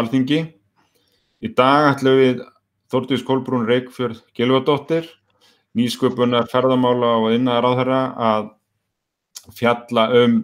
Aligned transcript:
alþingi. 0.00 0.42
Í 1.44 1.52
dag 1.56 1.92
ætlum 1.92 2.20
við 2.20 2.44
Þórtís 2.92 3.24
Kolbrún 3.26 3.66
Reykjörð 3.68 4.22
Gilvardóttir, 4.36 5.08
nýsköpunar 5.76 6.46
ferðamála 6.52 7.16
og 7.20 7.32
þeirra 7.80 8.00
að 8.28 8.46
fjalla 9.56 10.06
um 10.22 10.38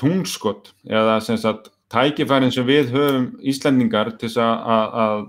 tungskott 0.00 0.72
eða 0.88 1.18
sagt 1.42 1.70
tækifærin 1.92 2.54
sem 2.54 2.66
við 2.66 2.94
höfum 2.94 3.26
Íslendingar 3.42 4.14
til 4.20 4.30
að 4.40 5.26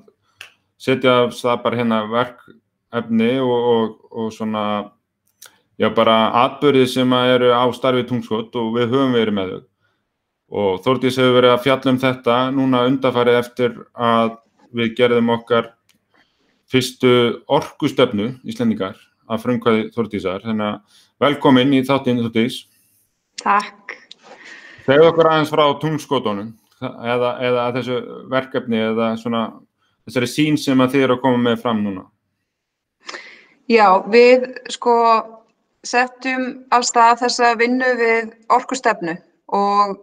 setja 0.82 1.28
það 1.34 1.64
bara 1.66 1.82
hérna 1.82 2.00
verkefni 2.12 3.34
og, 3.42 3.60
og, 3.74 3.98
og 4.12 4.32
svona 4.34 4.64
já 5.82 5.90
bara 5.94 6.32
atbyrði 6.46 6.88
sem 6.88 7.14
eru 7.18 7.52
á 7.54 7.66
starfi 7.74 8.06
tungskott 8.08 8.56
og 8.56 8.76
við 8.78 8.94
höfum 8.94 9.18
verið 9.18 9.38
með 9.38 9.54
þau 9.54 9.62
og 10.52 10.82
Þórtís 10.86 11.20
hefur 11.20 11.38
verið 11.40 11.54
að 11.56 11.64
fjalla 11.66 11.94
um 11.94 12.02
þetta 12.02 12.40
núna 12.56 12.84
undarfarið 12.90 13.40
eftir 13.40 13.78
að 13.96 14.36
við 14.76 14.96
gerðum 14.98 15.32
okkar 15.38 15.72
fyrstu 16.72 17.14
orkustöfnu 17.52 18.34
íslendingar 18.48 19.00
að 19.32 19.46
frumkvæði 19.46 19.88
Þórtísar 19.96 20.44
þannig 20.44 20.68
að 20.68 21.00
velkomin 21.24 21.78
í 21.78 21.86
þáttinn 21.88 22.22
Þórtís 22.26 22.66
Takk. 23.42 23.98
Þegar 24.86 25.08
okkur 25.12 25.30
aðeins 25.30 25.52
frá 25.54 25.64
tungskotunum 25.82 26.54
eða, 26.82 27.36
eða 27.42 27.66
þessu 27.78 28.00
verkefni 28.30 28.82
eða 28.82 29.12
svona 29.22 29.44
þessari 30.06 30.30
sín 30.30 30.58
sem 30.60 30.82
að 30.82 30.96
þið 30.96 31.06
eru 31.06 31.18
að 31.18 31.24
koma 31.26 31.42
með 31.46 31.62
fram 31.64 31.84
núna. 31.86 32.06
Já, 33.72 34.02
við 34.12 34.48
sko 34.74 34.96
settum 35.88 36.66
allstað 36.74 37.24
þessa 37.24 37.54
vinnu 37.58 37.92
við 37.98 38.34
orkustöfnu 38.54 39.16
og 39.58 39.96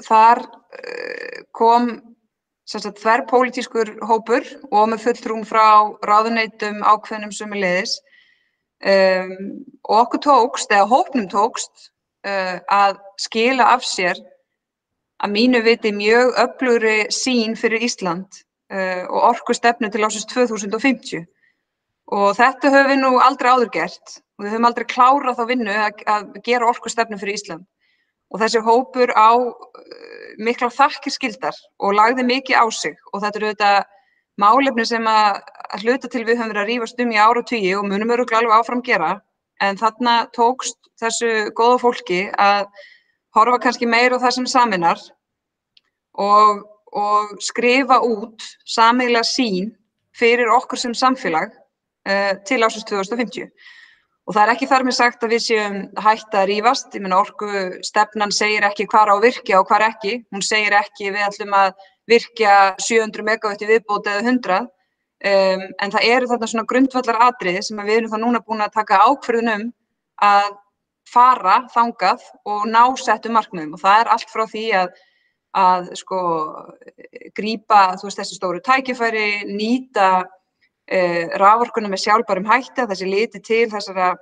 þar 0.00 0.42
eh, 0.78 1.42
kom 1.52 1.90
þverrpolítískur 2.70 3.98
hópur 4.06 4.46
og 4.70 4.88
með 4.92 5.02
fulltrúm 5.06 5.42
frá 5.44 5.92
ráðuneytum 6.06 6.80
ákveðnum 6.86 7.32
sumulegis 7.34 7.98
um, 8.86 9.32
og 9.82 9.96
okkur 10.06 10.22
tókst, 10.22 10.70
eða 10.70 10.88
hópnum 10.88 11.28
tókst 11.28 11.90
uh, 12.26 12.62
að 12.70 13.00
skila 13.20 13.72
af 13.74 13.84
sér 13.84 14.20
að 15.22 15.34
mínu 15.34 15.62
viti 15.66 15.92
mjög 15.92 16.32
öflugri 16.44 16.96
sín 17.10 17.58
fyrir 17.58 17.82
Ísland 17.82 18.42
uh, 18.72 19.04
og 19.10 19.20
orku 19.34 19.54
stefnu 19.54 19.90
til 19.90 20.06
ásins 20.06 20.26
2050 20.30 21.26
og 22.12 22.32
þetta 22.38 22.70
höfum 22.72 22.90
við 22.92 23.02
nú 23.02 23.12
aldrei 23.22 23.52
áður 23.52 23.70
gert. 23.72 24.18
Og 24.38 24.44
við 24.44 24.54
höfum 24.54 24.66
aldrei 24.68 24.86
klárað 24.90 25.38
þá 25.38 25.44
vinnu 25.48 25.74
að, 25.76 26.02
að 26.10 26.40
gera 26.44 26.68
orku 26.68 26.90
stefnu 26.90 27.18
fyrir 27.20 27.38
Ísland 27.38 27.66
og 28.32 28.40
þessi 28.40 28.62
hópur 28.64 29.12
á 29.12 29.36
uh, 29.36 30.28
mikla 30.40 30.70
þakkir 30.72 31.12
skildar 31.12 31.58
og 31.78 31.96
lagði 31.98 32.24
mikið 32.26 32.56
á 32.56 32.66
sig. 32.72 32.96
Og 33.12 33.22
þetta 33.22 33.40
eru 33.40 33.50
þetta 33.52 33.72
málefni 34.40 34.86
sem 34.88 35.08
að, 35.08 35.42
hluta 35.82 36.08
til 36.08 36.24
við 36.24 36.38
höfum 36.40 36.52
verið 36.52 36.62
að 36.62 36.70
rífast 36.70 37.02
um 37.04 37.12
í 37.12 37.20
ára 37.20 37.42
og 37.42 37.48
tíu 37.48 37.78
og 37.78 37.86
munum 37.88 38.12
eru 38.14 38.26
alveg 38.28 38.56
áfram 38.56 38.82
gera. 38.84 39.12
En 39.60 39.78
þarna 39.78 40.26
tókst 40.34 40.78
þessu 41.00 41.52
góða 41.56 41.78
fólki 41.82 42.22
að 42.40 42.66
horfa 43.36 43.60
kannski 43.66 43.88
meira 43.88 44.16
á 44.16 44.22
það 44.24 44.36
sem 44.38 44.48
saminar 44.50 45.00
og, 46.20 46.64
og 46.92 47.36
skrifa 47.40 48.00
út 48.04 48.44
sameigilega 48.68 49.28
sín 49.28 49.70
fyrir 50.16 50.50
okkur 50.52 50.80
sem 50.80 50.96
samfélag 50.96 51.52
uh, 51.52 52.32
til 52.48 52.60
ásins 52.64 52.88
2050 52.88 53.48
Og 54.22 54.36
það 54.36 54.42
er 54.42 54.52
ekki 54.52 54.68
þar 54.70 54.84
með 54.86 54.94
sagt 54.96 55.24
að 55.26 55.32
við 55.34 55.40
séum 55.42 55.78
hægt 56.04 56.34
að 56.38 56.46
rýfast. 56.52 56.92
Ég 56.94 57.02
menna 57.02 57.18
orgu 57.18 57.48
stefnan 57.82 58.34
segir 58.34 58.62
ekki 58.68 58.86
hvað 58.90 59.10
á 59.10 59.16
virkja 59.24 59.58
og 59.58 59.66
hvað 59.66 59.86
ekki. 59.88 60.12
Hún 60.30 60.44
segir 60.46 60.76
ekki 60.78 61.10
við 61.10 61.24
ætlum 61.26 61.56
að 61.58 61.72
virkja 62.10 62.52
700 62.78 63.26
megavætti 63.26 63.68
viðbót 63.70 64.06
eða 64.12 64.22
100. 64.22 64.60
Um, 65.22 65.64
en 65.78 65.94
það 65.94 66.06
eru 66.10 66.28
þarna 66.30 66.48
svona 66.50 66.68
grundvallar 66.70 67.18
atriði 67.28 67.62
sem 67.62 67.82
við 67.82 67.96
erum 67.96 68.10
þá 68.10 68.18
núna 68.22 68.42
búin 68.42 68.62
að 68.64 68.74
taka 68.74 69.02
ákverðun 69.06 69.52
um 69.52 69.66
að 70.22 70.48
fara 71.12 71.56
þangað 71.74 72.24
og 72.46 72.64
ná 72.70 72.82
settu 72.98 73.30
markmiðum. 73.34 73.74
Og 73.74 73.82
það 73.82 74.04
er 74.04 74.12
allt 74.14 74.30
frá 74.30 74.44
því 74.50 74.64
að, 74.78 74.94
að 75.62 75.90
sko, 75.98 76.20
veist, 77.38 78.18
þessi 78.18 78.38
stóru 78.38 78.62
tækifæri, 78.62 79.26
nýta 79.50 80.28
uh, 80.90 81.24
raforkunum 81.42 81.92
með 81.92 82.04
sjálfbærum 82.06 82.50
hætti 82.50 82.84
að 82.84 82.92
þessi 82.92 83.10
liti 83.10 83.42
til 83.44 83.64
þessara 83.72 84.12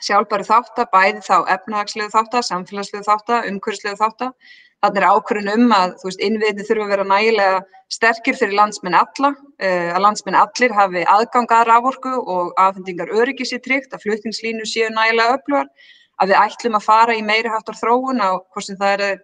sjálfbæru 0.00 0.46
þáttar, 0.48 0.88
bæði 0.92 1.22
þá 1.26 1.36
efnahagslegu 1.56 2.12
þáttar, 2.14 2.46
samfélagslegu 2.46 3.04
þáttar, 3.06 3.48
umhverfslegu 3.50 3.98
þáttar. 4.00 4.34
Þannig 4.80 5.02
er 5.02 5.12
ákvörðun 5.12 5.50
um 5.66 5.72
að 5.76 6.20
innviðni 6.24 6.64
þurfa 6.64 6.84
að 6.86 6.92
vera 6.94 7.04
nægilega 7.04 7.56
sterkir 7.92 8.36
fyrir 8.38 8.56
landsmenn 8.56 8.96
alla, 8.96 9.34
uh, 9.36 9.90
að 9.92 10.04
landsmenn 10.06 10.38
allir 10.40 10.76
hafi 10.76 11.02
aðgang 11.04 11.52
að 11.52 11.66
raforku 11.68 12.14
og 12.34 12.54
afhendingar 12.60 13.12
öryggi 13.12 13.48
sér 13.50 13.60
tryggt, 13.64 13.92
að 13.92 14.06
fluttingslínu 14.06 14.68
séu 14.68 14.88
nægilega 14.94 15.36
öflugar, 15.36 15.68
að 16.20 16.32
við 16.32 16.40
ætlum 16.40 16.78
að 16.78 16.86
fara 16.86 17.16
í 17.16 17.20
meiri 17.24 17.52
háttar 17.52 17.76
þróun 17.76 18.24
á 18.24 18.30
hvort 18.40 18.66
sem 18.66 18.80
það 18.80 19.04
er 19.04 19.20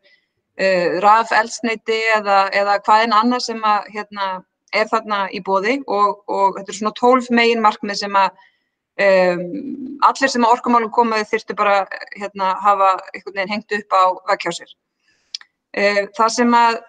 uh, 0.60 1.00
raf, 1.05 1.32
eldsneiti 1.32 2.03
eða, 2.19 2.43
eða 2.53 2.76
hvaðin 2.84 3.16
annað 3.16 3.47
sem 3.49 3.65
að 3.65 3.91
hérna, 3.97 4.28
er 4.75 4.88
þarna 4.91 5.27
í 5.34 5.41
bóði 5.44 5.78
og, 5.87 6.22
og 6.27 6.59
þetta 6.59 6.72
er 6.72 6.78
svona 6.81 6.97
tólf 6.99 7.31
megin 7.31 7.62
markmið 7.65 8.03
sem 8.03 8.19
að 8.19 8.34
um, 9.06 9.47
allir 10.09 10.32
sem 10.32 10.44
að 10.47 10.56
orkumálum 10.56 10.93
komaði 10.94 11.28
þurftu 11.31 11.56
bara 11.59 11.78
hérna 12.16 12.56
hafa 12.65 12.97
einhvern 13.12 13.38
veginn 13.38 13.55
hengt 13.55 13.78
upp 13.78 13.97
á 13.97 14.05
vekkjá 14.32 14.59
sér. 14.59 14.76
Uh, 15.76 16.05
það 16.16 16.37
sem 16.41 16.55
að 16.56 16.82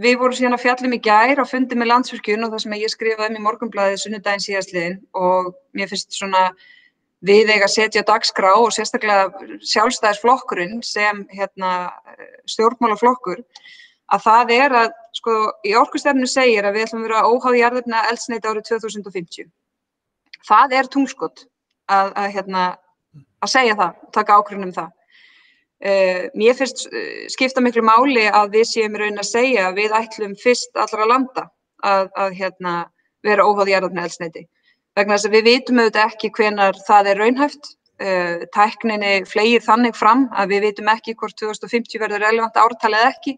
við 0.00 0.18
vorum 0.20 0.36
síðan 0.38 0.54
að 0.54 0.64
fjallum 0.64 0.94
í 0.94 1.00
gær 1.02 1.42
á 1.42 1.44
fundi 1.50 1.78
með 1.78 1.90
landsfyrkjun 1.90 2.46
og 2.46 2.52
það 2.52 2.64
sem 2.64 2.76
ég 2.78 2.92
skrifaði 2.92 3.34
með 3.34 3.46
morgunblæðið 3.46 4.02
sunnudaginn 4.04 4.44
síðastliðin 4.44 5.00
og 5.18 5.50
mér 5.74 5.90
finnst 5.90 6.14
svona 6.14 6.44
við 7.26 7.50
eiga 7.50 7.66
að 7.66 7.74
setja 7.74 8.06
dagskrá 8.06 8.52
og 8.54 8.70
sérstaklega 8.72 9.58
sjálfstæðisflokkurinn 9.72 10.78
sem 10.86 11.24
hérna, 11.34 11.90
stjórnmálaflokkur 12.48 13.42
að 14.14 14.26
það 14.26 14.52
er 14.56 14.76
að 14.80 14.92
sko 15.16 15.36
í 15.66 15.74
orkustefnu 15.78 16.28
segir 16.30 16.66
að 16.66 16.76
við 16.76 16.86
ætlum 16.86 17.02
að 17.02 17.08
vera 17.08 17.24
óháð 17.26 17.58
jarðefna 17.60 18.04
eldsneiti 18.10 18.50
árið 18.50 18.68
2050. 18.70 19.50
Það 20.46 20.76
er 20.78 20.88
tungskott 20.90 21.44
að, 21.90 22.12
að, 22.14 22.28
hérna, 22.36 22.64
að 23.42 23.52
segja 23.52 23.76
það, 23.78 23.98
taka 24.16 24.38
ákveðin 24.38 24.68
um 24.68 24.76
það. 24.78 24.94
Uh, 25.80 26.22
mér 26.36 26.56
finnst 26.58 26.86
uh, 26.90 27.26
skipta 27.32 27.62
miklu 27.64 27.82
máli 27.86 28.26
að 28.28 28.56
við 28.58 28.66
séum 28.68 28.96
raun 29.00 29.20
að 29.20 29.30
segja 29.30 29.70
að 29.70 29.78
við 29.80 29.94
ætlum 29.96 30.34
fyrst 30.36 30.76
allra 30.76 31.06
að 31.06 31.12
landa 31.14 31.44
að, 31.80 32.10
að 32.20 32.34
hérna, 32.36 32.72
vera 33.24 33.46
óháð 33.48 33.72
jarðefna 33.72 34.04
eldsneiti. 34.04 34.46
Vegna 34.98 35.16
þess 35.16 35.28
að 35.30 35.36
við 35.38 35.46
vitum 35.48 35.80
auðvitað 35.80 36.10
ekki 36.10 36.32
hvenar 36.36 36.80
það 36.86 37.12
er 37.12 37.22
raunhæft. 37.24 37.76
Uh, 38.00 38.44
tækninni 38.56 39.26
flegir 39.28 39.60
þannig 39.64 39.96
fram 39.96 40.22
að 40.32 40.54
við 40.54 40.62
vitum 40.70 40.86
ekki 40.88 41.12
hvort 41.20 41.36
2050 41.36 42.00
verður 42.00 42.22
relevant 42.24 42.56
ártalið 42.56 43.08
ekki 43.10 43.34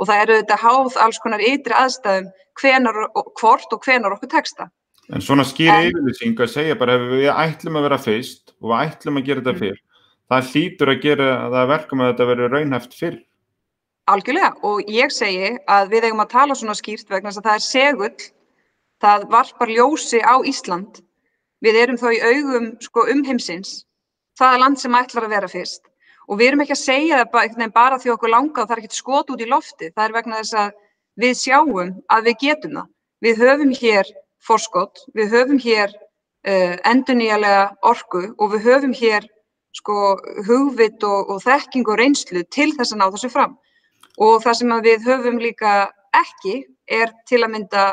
og 0.00 0.08
það 0.08 0.22
eru 0.24 0.36
þetta 0.40 0.58
háð 0.62 0.98
alls 1.04 1.18
konar 1.20 1.42
ytri 1.44 1.76
aðstæðum 1.76 2.28
hvenar, 2.60 3.00
hvort 3.40 3.74
og 3.74 3.84
hvenar 3.84 4.16
okkur 4.16 4.32
teksta. 4.32 4.70
En 5.10 5.24
svona 5.24 5.44
skýri 5.44 5.90
yfirlýsing 5.90 6.38
að 6.40 6.52
segja 6.54 6.76
bara 6.78 6.96
ef 6.96 7.06
við 7.10 7.28
ætlum 7.32 7.78
að 7.80 7.86
vera 7.88 7.98
fyrst 8.00 8.54
og 8.60 8.70
við 8.70 8.84
ætlum 8.86 9.20
að 9.20 9.26
gera 9.26 9.42
þetta 9.42 9.54
mm. 9.54 9.60
fyrr, 9.64 9.80
það 10.30 10.50
hlýtur 10.52 10.92
að 10.92 11.02
gera 11.04 11.28
það 11.56 11.72
verkum 11.74 12.02
að 12.02 12.12
þetta 12.12 12.28
veri 12.30 12.48
raunhæft 12.54 12.96
fyrr. 12.96 13.18
Algjörlega 14.10 14.50
og 14.66 14.90
ég 14.90 15.12
segi 15.14 15.52
að 15.70 15.92
við 15.92 16.08
eigum 16.08 16.24
að 16.24 16.32
tala 16.32 16.56
svona 16.58 16.78
skýrt 16.78 17.12
vegna 17.12 17.34
að 17.34 17.44
það 17.44 17.58
er 17.58 17.66
segull, 17.66 18.26
það 19.02 19.28
varpar 19.34 19.74
ljósi 19.74 20.22
á 20.24 20.34
Ísland, 20.46 21.02
við 21.60 21.82
erum 21.82 22.00
þá 22.00 22.08
í 22.14 22.22
augum 22.30 22.72
sko, 22.82 23.04
umheimsins, 23.12 23.84
það 24.38 24.56
er 24.56 24.62
land 24.64 24.80
sem 24.80 24.96
ætlar 24.96 25.26
að 25.26 25.36
vera 25.36 25.50
fyrst 25.50 25.89
Og 26.30 26.38
við 26.38 26.52
erum 26.52 26.62
ekki 26.64 26.76
að 26.76 26.84
segja 26.84 27.24
það 27.34 27.72
bara 27.74 27.98
því 27.98 28.12
okkur 28.14 28.30
langa 28.30 28.62
og 28.62 28.68
það 28.68 28.76
er 28.76 28.82
ekkert 28.84 28.98
skot 28.98 29.32
út 29.34 29.42
í 29.42 29.48
lofti. 29.50 29.90
Það 29.90 30.04
er 30.04 30.14
vegna 30.14 30.42
þess 30.42 30.58
að 30.62 30.70
við 31.20 31.34
sjáum 31.40 31.94
að 32.06 32.28
við 32.28 32.36
getum 32.44 32.76
það. 32.78 32.90
Við 33.20 33.42
höfum 33.44 33.72
hér 33.76 34.12
forskot, 34.46 35.02
við 35.18 35.34
höfum 35.34 35.58
hér 35.60 35.90
uh, 35.92 36.76
enduníalega 36.88 37.64
orku 37.84 38.22
og 38.38 38.54
við 38.54 38.68
höfum 38.68 38.94
hér 38.96 39.26
sko, 39.76 39.96
hugvit 40.46 41.02
og, 41.06 41.34
og 41.34 41.42
þekking 41.44 41.90
og 41.90 41.98
reynslu 42.00 42.44
til 42.54 42.70
þess 42.78 42.94
að 42.94 43.02
ná 43.02 43.08
þessu 43.10 43.32
fram. 43.34 43.58
Og 44.20 44.40
það 44.44 44.60
sem 44.60 44.76
við 44.86 45.10
höfum 45.10 45.42
líka 45.42 45.74
ekki 46.16 46.62
er 46.90 47.12
til 47.28 47.42
að 47.44 47.52
mynda 47.54 47.84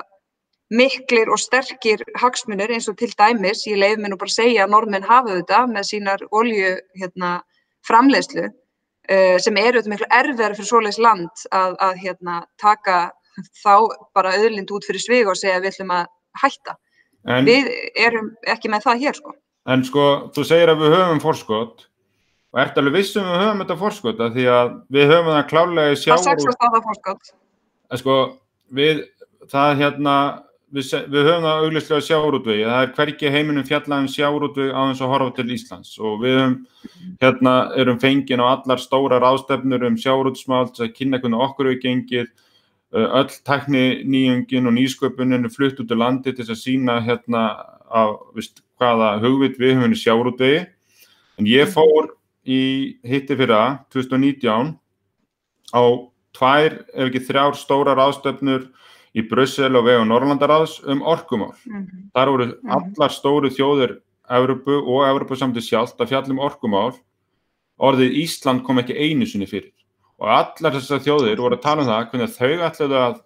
miklir 0.74 1.30
og 1.32 1.40
sterkir 1.40 2.02
hagsmunir 2.20 2.74
eins 2.76 2.90
og 2.92 2.98
til 3.00 3.12
dæmis, 3.16 3.66
ég 3.70 3.80
leif 3.80 4.00
mér 4.00 4.12
nú 4.12 4.18
bara 4.20 4.32
að 4.34 4.40
segja 4.42 4.66
að 4.66 4.74
normin 4.74 5.06
hafa 5.06 5.38
þetta 5.38 5.62
með 5.72 5.88
sínar 5.88 6.26
olju 6.32 6.74
hérna, 7.00 7.38
framleiðslu 7.88 8.46
uh, 8.48 9.38
sem 9.44 9.60
eru 9.62 9.80
auðvitað 9.80 9.94
miklu 9.94 10.10
erfiðar 10.20 10.58
fyrir 10.58 10.70
svoleiðs 10.72 11.00
land 11.04 11.48
að, 11.56 11.78
að 11.88 12.04
hérna, 12.04 12.42
taka 12.62 13.00
þá 13.62 13.74
bara 14.18 14.36
öðlind 14.38 14.72
út 14.74 14.88
fyrir 14.88 15.04
svig 15.04 15.30
og 15.30 15.38
segja 15.38 15.62
við 15.62 15.76
ætlum 15.76 15.94
að 15.98 16.08
hætta. 16.42 16.78
En, 17.28 17.46
við 17.48 17.70
erum 18.00 18.32
ekki 18.48 18.72
með 18.72 18.88
það 18.88 19.04
hér 19.04 19.20
sko. 19.20 19.36
En 19.68 19.84
sko, 19.84 20.08
þú 20.36 20.48
segir 20.48 20.72
að 20.72 20.84
við 20.86 20.96
höfum 20.96 21.22
forskot 21.24 21.88
og 22.56 22.62
ert 22.64 22.78
alveg 22.80 23.02
vissum 23.02 23.28
við 23.28 23.42
höfum 23.44 23.64
þetta 23.64 23.80
forskot 23.82 24.22
að 24.24 24.38
því 24.38 24.46
að 24.54 24.74
við 24.96 25.12
höfum 25.12 25.34
það 25.34 25.48
klálega 25.52 25.94
í 25.94 25.98
sjáur. 26.00 26.14
Það 26.14 26.28
sexast 26.30 26.64
á 26.64 26.68
það 26.68 26.86
forskot. 26.88 27.32
En 27.88 28.02
sko, 28.02 28.16
við, 28.80 29.02
það 29.52 29.82
hérna, 29.84 30.16
við, 30.74 30.90
við 31.12 31.28
höfum 31.28 31.46
það 31.46 31.62
auglustlega 31.66 32.06
sjáurútvegi, 32.08 32.66
það 32.68 32.82
er 32.84 32.92
hverki 32.98 33.32
heiminum 33.34 33.68
fjallaðum 33.68 34.10
sjáurútvegi 34.12 34.74
á 34.76 34.82
þess 34.82 35.04
að 35.06 35.14
horfa 35.14 35.36
til 35.38 35.54
Íslands. 35.56 35.94
Og 36.02 36.18
við 36.24 36.36
höfum, 36.40 36.58
hérna, 37.24 37.54
erum 37.84 38.02
fengin 38.02 38.44
á 38.44 38.48
allar 38.50 38.84
stóra 38.84 39.22
ráðstefnur 39.24 39.88
um 39.88 39.98
sjáurútsmál 40.02 40.68
til 40.74 40.88
að 40.88 40.94
kynna 40.98 41.22
hvernig 41.24 41.46
okkur 41.48 41.72
hefur 41.72 41.82
gengið, 41.86 42.30
öll 42.98 43.40
tekni 43.48 43.86
nýjungin 44.08 44.70
og 44.70 44.78
nýsköpuninu 44.78 45.52
flutt 45.52 45.82
út 45.84 45.92
í 45.92 45.98
landi 45.98 46.32
til 46.36 46.46
að 46.48 46.60
sína 46.62 47.02
hérna 47.04 47.44
á, 47.92 48.16
vist, 48.36 48.64
hvaða 48.80 49.18
hugvit 49.24 49.58
við 49.60 49.76
höfum 49.76 49.96
í 49.96 50.00
sjáurútvegi, 50.00 50.62
en 51.38 51.50
ég 51.50 51.72
fór 51.72 52.14
í 52.48 52.62
hitti 53.08 53.36
fyrra 53.36 53.82
2019 53.92 54.72
á 55.76 55.84
tvær, 56.38 56.78
ef 56.94 57.10
ekki 57.10 57.26
þrjár 57.28 57.58
stórar 57.60 58.00
ástöfnur 58.00 58.70
í 59.18 59.24
Brussel 59.30 59.74
og 59.78 59.88
vegu 59.88 60.06
Norrlandaráðs 60.06 60.78
um 60.86 61.02
orkumál. 61.02 61.54
Mm 61.66 61.82
-hmm. 61.82 62.04
Þar 62.14 62.32
voru 62.32 62.46
-hmm. 62.46 62.72
allar 62.76 63.12
stóru 63.12 63.50
þjóður 63.50 63.98
Európu 64.30 64.76
og 64.84 65.08
Európu 65.08 65.36
samtið 65.36 65.64
sjálft 65.64 66.00
að 66.00 66.10
fjallum 66.12 66.40
orkumál. 66.40 66.94
Orðið 67.80 68.18
Ísland 68.24 68.64
kom 68.64 68.80
ekki 68.80 68.98
einu 68.98 69.26
sinni 69.26 69.46
fyrir. 69.46 69.74
Og 70.20 70.28
allar 70.28 70.74
þessar 70.74 71.00
þjóðir 71.00 71.38
voru 71.38 71.56
að 71.56 71.62
tala 71.62 71.82
um 71.82 71.88
það 71.88 72.10
hvernig 72.10 72.38
þau 72.38 72.54
ætlaðu 72.68 72.98
að 72.98 73.22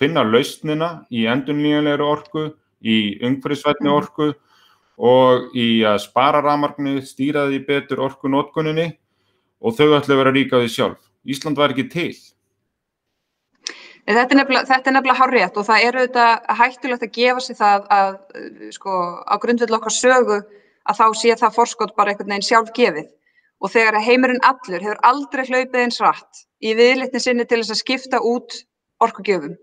finna 0.00 0.22
lausnina 0.24 1.04
í 1.10 1.26
endunlíjanleiri 1.26 2.02
orku, 2.02 2.54
í 2.82 3.18
umhverfisvætni 3.22 3.88
-hmm. 3.88 3.96
orku 3.96 4.34
og 4.98 5.54
í 5.54 5.84
að 5.84 5.98
spara 5.98 6.40
ramarkni, 6.40 7.00
stýra 7.02 7.46
því 7.48 7.66
betur 7.66 8.00
orkunótkuninni 8.00 8.96
og 9.60 9.76
þau 9.76 9.98
ætlaðu 9.98 10.12
að 10.12 10.20
vera 10.24 10.32
ríka 10.32 10.56
á 10.58 10.62
því 10.62 10.68
sjálf. 10.68 11.00
Ísland 11.24 11.56
var 11.56 11.70
ekki 11.70 11.88
til. 11.90 12.16
Þetta 14.02 14.34
er 14.34 14.38
nefnilega, 14.40 14.78
nefnilega 14.90 15.18
hárétt 15.18 15.58
og 15.60 15.66
það 15.68 15.84
er 15.86 15.98
auðvitað 15.98 16.54
hættulegt 16.58 17.04
að 17.06 17.12
gefa 17.16 17.42
sig 17.44 17.58
það 17.58 17.84
að 17.96 18.14
sko 18.74 18.94
á 19.22 19.34
grundvill 19.42 19.76
okkar 19.78 19.94
sögu 19.94 20.38
að 20.90 20.98
þá 20.98 21.04
sé 21.20 21.36
það 21.38 21.58
forskot 21.58 21.92
bara 21.96 22.10
einhvern 22.10 22.32
veginn 22.34 22.48
sjálf 22.48 22.72
gefið 22.74 23.12
og 23.62 23.70
þegar 23.70 24.02
heimurinn 24.02 24.42
allur 24.48 24.82
hefur 24.82 25.02
aldrei 25.06 25.44
hlaupið 25.46 25.84
eins 25.84 26.00
rætt 26.02 26.42
í 26.66 26.74
viðlitni 26.78 27.22
sinni 27.22 27.46
til 27.46 27.60
þess 27.62 27.76
að 27.76 27.82
skipta 27.84 28.22
út 28.26 28.58
orkugjöfum 29.06 29.54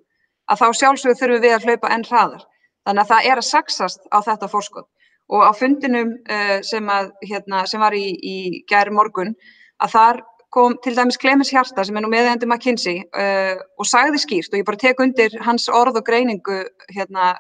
að 0.50 0.62
þá 0.64 0.68
sjálfsögur 0.82 1.20
þurfum 1.20 1.44
við 1.44 1.56
að 1.58 1.68
hlaupa 1.68 1.92
enn 1.94 2.08
hraðar. 2.08 2.46
Þannig 2.88 3.04
að 3.04 3.12
það 3.12 3.28
er 3.30 3.42
að 3.42 3.48
saksast 3.50 4.08
á 4.10 4.18
þetta 4.26 4.50
forskot 4.50 4.88
og 5.30 5.44
á 5.46 5.52
fundinum 5.54 6.16
uh, 6.16 6.58
sem, 6.66 6.88
að, 6.90 7.12
hérna, 7.28 7.66
sem 7.70 7.84
var 7.84 7.94
í, 7.94 8.08
í 8.16 8.64
gæri 8.72 8.96
morgun 8.96 9.36
að 9.84 9.94
þar 9.94 10.22
kom 10.54 10.76
til 10.84 10.96
dæmis 10.98 11.20
Clemens 11.22 11.52
Hjarta 11.54 11.84
sem 11.86 11.98
er 11.98 12.04
nú 12.04 12.10
meðeigandi 12.12 12.48
McKinsey 12.48 13.04
uh, 13.06 13.62
og 13.78 13.88
sagði 13.90 14.22
skýrt 14.24 14.54
og 14.54 14.62
ég 14.62 14.68
bara 14.68 14.82
tek 14.82 15.04
undir 15.04 15.36
hans 15.46 15.70
orð 15.70 16.02
og 16.02 16.08
greiningu 16.08 16.64
hérna 16.96 17.36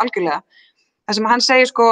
algjörlega. 0.00 0.40
Það 1.08 1.18
sem 1.18 1.28
hann 1.32 1.44
segir 1.44 1.70
sko, 1.70 1.86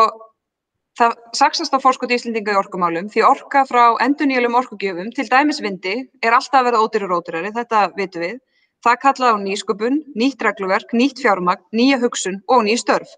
það 1.00 1.16
saksast 1.40 1.74
á 1.74 1.82
fórskot 1.82 2.14
Íslendinga 2.14 2.54
í 2.54 2.60
orkumálum 2.60 3.10
því 3.12 3.24
orka 3.26 3.64
frá 3.68 3.96
endunílum 4.04 4.58
orkugjöfum 4.60 5.10
til 5.16 5.28
dæmis 5.32 5.62
vindi 5.64 5.96
er 6.22 6.36
alltaf 6.36 6.60
að 6.60 6.70
verða 6.70 6.82
ódýrar 6.84 7.16
ódýrari, 7.18 7.54
þetta 7.56 7.86
vitum 7.96 8.26
við. 8.26 8.36
Það 8.84 8.98
kallaði 9.02 9.34
á 9.34 9.38
nýsköpun, 9.42 9.96
nýtt 10.14 10.42
regluverk, 10.44 10.92
nýtt 10.94 11.22
fjármagn, 11.24 11.64
nýja 11.74 11.96
hugsun 11.98 12.42
og 12.46 12.66
ný 12.68 12.76
störf. 12.78 13.08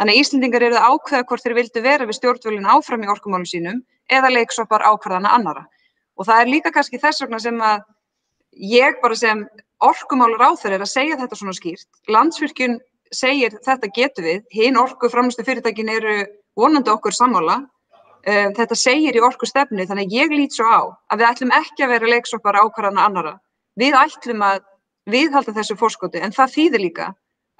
Þannig 0.00 0.16
að 0.16 0.20
Íslendingar 0.22 0.64
eru 0.64 0.78
það 0.78 0.94
ákveða 0.94 1.26
hvort 1.28 1.44
þeir 1.44 1.54
vildu 1.58 1.80
vera 1.84 2.06
við 2.08 2.16
stjórnvölinn 2.16 2.68
áfram 2.72 3.02
í 3.04 3.10
orkumálum 3.12 3.44
sínum 3.44 3.82
eða 4.08 4.30
leiksoppar 4.32 4.86
ákvarðana 4.86 5.34
annara. 5.36 5.66
Og 6.20 6.28
það 6.28 6.42
er 6.42 6.52
líka 6.52 6.72
kannski 6.74 7.00
þess 7.00 7.24
vegna 7.24 7.40
sem 7.40 7.58
að 7.64 7.82
ég 8.60 9.00
bara 9.00 9.16
sem 9.16 9.46
orkumálur 9.80 10.42
á 10.44 10.50
þeir 10.60 10.76
er 10.76 10.84
að 10.84 10.92
segja 10.92 11.18
þetta 11.20 11.38
svona 11.38 11.56
skýrt. 11.56 11.88
Landsvirkjun 12.12 12.76
segir 13.14 13.56
þetta 13.64 13.88
getur 13.96 14.26
við, 14.26 14.42
hinn 14.52 14.78
orku 14.78 15.08
framlustu 15.10 15.44
fyrirtækin 15.46 15.88
eru 15.90 16.16
vonandi 16.58 16.92
okkur 16.92 17.16
sammála. 17.16 17.62
Um, 18.20 18.52
þetta 18.52 18.76
segir 18.76 19.16
í 19.16 19.22
orku 19.24 19.48
stefni 19.48 19.86
þannig 19.88 20.12
ég 20.12 20.32
lít 20.34 20.52
svo 20.52 20.68
á 20.68 20.80
að 21.08 21.22
við 21.22 21.28
ætlum 21.30 21.54
ekki 21.56 21.86
að 21.86 21.92
vera 21.94 22.10
leiksoppar 22.12 22.58
ákvarðana 22.60 23.06
annara. 23.08 23.34
Við 23.80 23.96
ætlum 23.96 24.44
að 24.44 24.60
viðhalda 25.08 25.54
þessu 25.56 25.78
fórskoti 25.80 26.20
en 26.20 26.36
það 26.36 26.52
þýðir 26.56 26.84
líka 26.84 27.06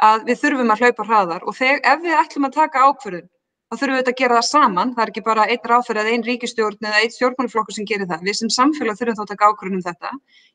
að 0.05 0.27
við 0.29 0.43
þurfum 0.43 0.75
að 0.75 0.83
hlaupa 0.85 1.07
hraðar 1.09 1.47
og 1.49 1.57
þegar, 1.57 1.81
ef 1.81 2.03
við 2.05 2.19
ætlum 2.19 2.49
að 2.49 2.59
taka 2.59 2.85
ákvörðun 2.91 3.29
þá 3.71 3.77
þurfum 3.79 3.99
við 4.01 4.09
að 4.11 4.19
gera 4.19 4.37
það 4.37 4.47
saman. 4.49 4.93
Það 4.97 5.03
er 5.05 5.11
ekki 5.13 5.23
bara 5.27 5.47
einn 5.47 5.69
ráðferð 5.71 6.01
eða 6.03 6.15
einn 6.15 6.25
ríkistjórn 6.27 6.87
eða 6.89 7.03
einn 7.05 7.13
stjórnmálaflokkur 7.15 7.77
sem 7.77 7.87
gerir 7.87 8.09
það. 8.11 8.25
Við 8.27 8.39
sem 8.41 8.51
samfélag 8.51 8.99
þurfum 8.99 9.19
þá 9.19 9.23
að 9.23 9.31
taka 9.31 9.51
ákvörðun 9.51 9.79
um 9.79 9.85
þetta. 9.87 10.11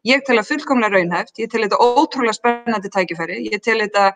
Ég 0.10 0.26
tel 0.28 0.38
að 0.42 0.50
fullkomlega 0.50 1.00
raunhæft, 1.00 1.40
ég 1.40 1.52
tel 1.54 1.64
þetta 1.64 1.80
ótrúlega 1.80 2.36
spennandi 2.36 2.92
tækifæri, 2.92 3.40
ég 3.48 3.64
tel 3.64 3.80
þetta 3.86 4.10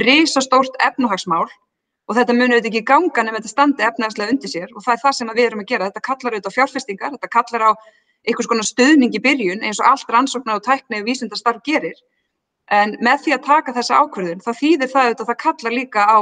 risastórt 0.00 0.74
efnahagsmál 0.82 1.46
og 2.10 2.18
þetta 2.18 2.34
munir 2.34 2.58
þetta 2.58 2.70
ekki 2.72 2.84
ganga 2.90 3.22
nefnum 3.22 3.38
þetta 3.38 3.54
standi 3.54 3.86
efnahagslega 3.86 4.34
undir 4.34 4.50
sér 4.50 4.70
og 4.74 4.82
það 4.82 4.96
er 4.96 5.02
það 5.04 5.16
sem 5.20 5.32
við 5.36 5.46
erum 5.46 5.62
að 5.62 5.70
gera. 5.70 5.90
Þetta 5.90 6.06
kallar 6.10 6.34
auðvitað 6.34 6.50
á 6.50 6.56
fjárfestingar, 6.58 7.14
þetta 7.14 7.34
kallar 7.38 7.66
á 7.70 7.70
einhvers 8.26 8.50
konar 8.50 8.66
stöðning 8.66 9.14
í 9.14 9.22
byrjun 9.22 9.62
eins 9.62 9.78
og 9.78 9.86
allt 9.92 10.10
rannsóknar 10.10 10.58
og 10.58 10.66
tækni 10.66 11.04
vísindastarf 11.06 11.62
gerir. 11.62 11.94
En 12.70 12.96
með 13.02 13.24
því 13.24 13.36
að 13.36 13.46
taka 13.46 13.74
þessa 13.78 14.02
ákvörðun 14.02 14.42
þá 14.42 14.50
þýðir 14.58 14.90
það 14.90 15.06
auðvitað 15.06 15.24
að 15.24 15.30
það 15.30 15.40
kallar 15.44 15.76
líka 15.78 16.02
á 16.06 16.18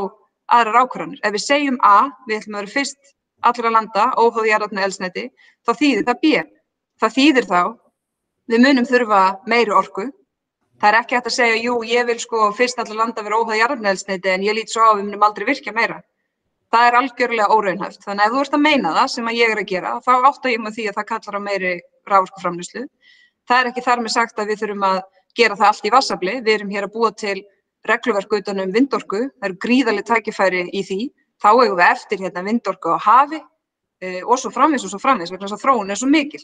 aðrar 0.55 0.85
ákvarðanir. 0.85 1.21
Ef 1.23 1.35
við 1.35 1.45
segjum 1.45 1.79
A, 1.85 2.11
við 2.29 2.41
ætlum 2.41 2.57
að 2.57 2.65
vera 2.65 2.75
fyrst 2.75 3.15
allra 3.49 3.73
landa, 3.73 4.07
óháð 4.19 4.49
jarðarnu 4.49 4.85
elsneti, 4.85 5.27
þá 5.67 5.73
þýðir 5.81 6.07
það 6.09 6.23
B. 6.23 6.45
Það 6.99 7.17
þýðir 7.19 7.49
þá, 7.49 7.61
við 8.51 8.65
munum 8.65 8.89
þurfa 8.89 9.23
meiri 9.47 9.75
orku. 9.75 10.09
Það 10.79 10.89
er 10.91 10.99
ekki 11.01 11.17
hægt 11.19 11.29
að 11.31 11.37
segja, 11.37 11.59
jú, 11.63 11.75
ég 11.87 12.07
vil 12.07 12.19
sko 12.23 12.51
fyrst 12.55 12.79
allra 12.79 13.01
landa 13.03 13.25
vera 13.27 13.39
óháð 13.39 13.61
jarðarnu 13.61 13.91
elsneti 13.93 14.31
en 14.31 14.47
ég 14.47 14.57
lít 14.57 14.73
svo 14.73 14.87
á 14.87 14.91
að 14.93 15.01
við 15.01 15.09
munum 15.09 15.27
aldrei 15.27 15.47
virkja 15.49 15.75
meira. 15.75 16.01
Það 16.69 16.87
er 16.87 16.97
algjörlega 16.99 17.55
óraunhæft. 17.55 18.03
Þannig 18.05 18.23
að 18.23 18.29
ef 18.29 18.35
þú 18.35 18.43
ert 18.45 18.57
að 18.57 18.65
meina 18.65 18.95
það 18.95 19.13
sem 19.15 19.31
að 19.31 19.39
ég 19.39 19.53
er 19.55 19.61
að 19.63 19.71
gera, 19.71 19.93
þá 20.05 20.13
áttu 20.29 20.53
ég 20.53 20.61
með 20.63 20.75
því 20.77 20.89
að 20.89 20.99
það 20.99 21.09
kallar 21.11 21.39
á 21.39 21.47
meiri 21.47 21.73
rávorkuframlýslu. 22.13 22.83
Það 23.49 23.61
er 23.63 23.71
ekki 23.71 23.85
þar 23.87 24.03
með 24.05 24.15
sagt 24.15 24.43
að 24.43 24.51
við 24.53 24.61
þurfum 24.63 24.85
að 24.89 24.99
gera 25.39 25.57
það 25.57 25.71
allt 25.71 25.89
í 25.89 25.95
vassabli. 25.95 26.35
Við 26.45 26.55
erum 26.55 26.75
hér 26.75 26.87
að 26.87 26.95
búa 26.95 27.11
til 27.17 27.39
regluverk 27.89 28.35
utan 28.41 28.63
um 28.63 28.73
vindorku, 28.75 29.25
það 29.39 29.49
eru 29.49 29.59
gríðarlega 29.65 30.09
tækifæri 30.13 30.65
í 30.73 30.83
því, 30.87 31.01
þá 31.43 31.49
eigum 31.53 31.79
við 31.79 31.85
eftir 31.89 32.25
hérna 32.25 32.45
vindorku 32.47 32.95
á 32.95 32.99
hafi 33.03 33.41
e, 34.01 34.23
og 34.23 34.39
svo 34.41 34.53
framvis 34.55 34.87
og 34.87 34.93
svo 34.93 35.01
framvis, 35.03 35.33
vegna 35.33 35.47
þess 35.47 35.59
að 35.59 35.65
þróun 35.67 35.93
er 35.93 36.01
svo 36.01 36.11
mikil. 36.11 36.43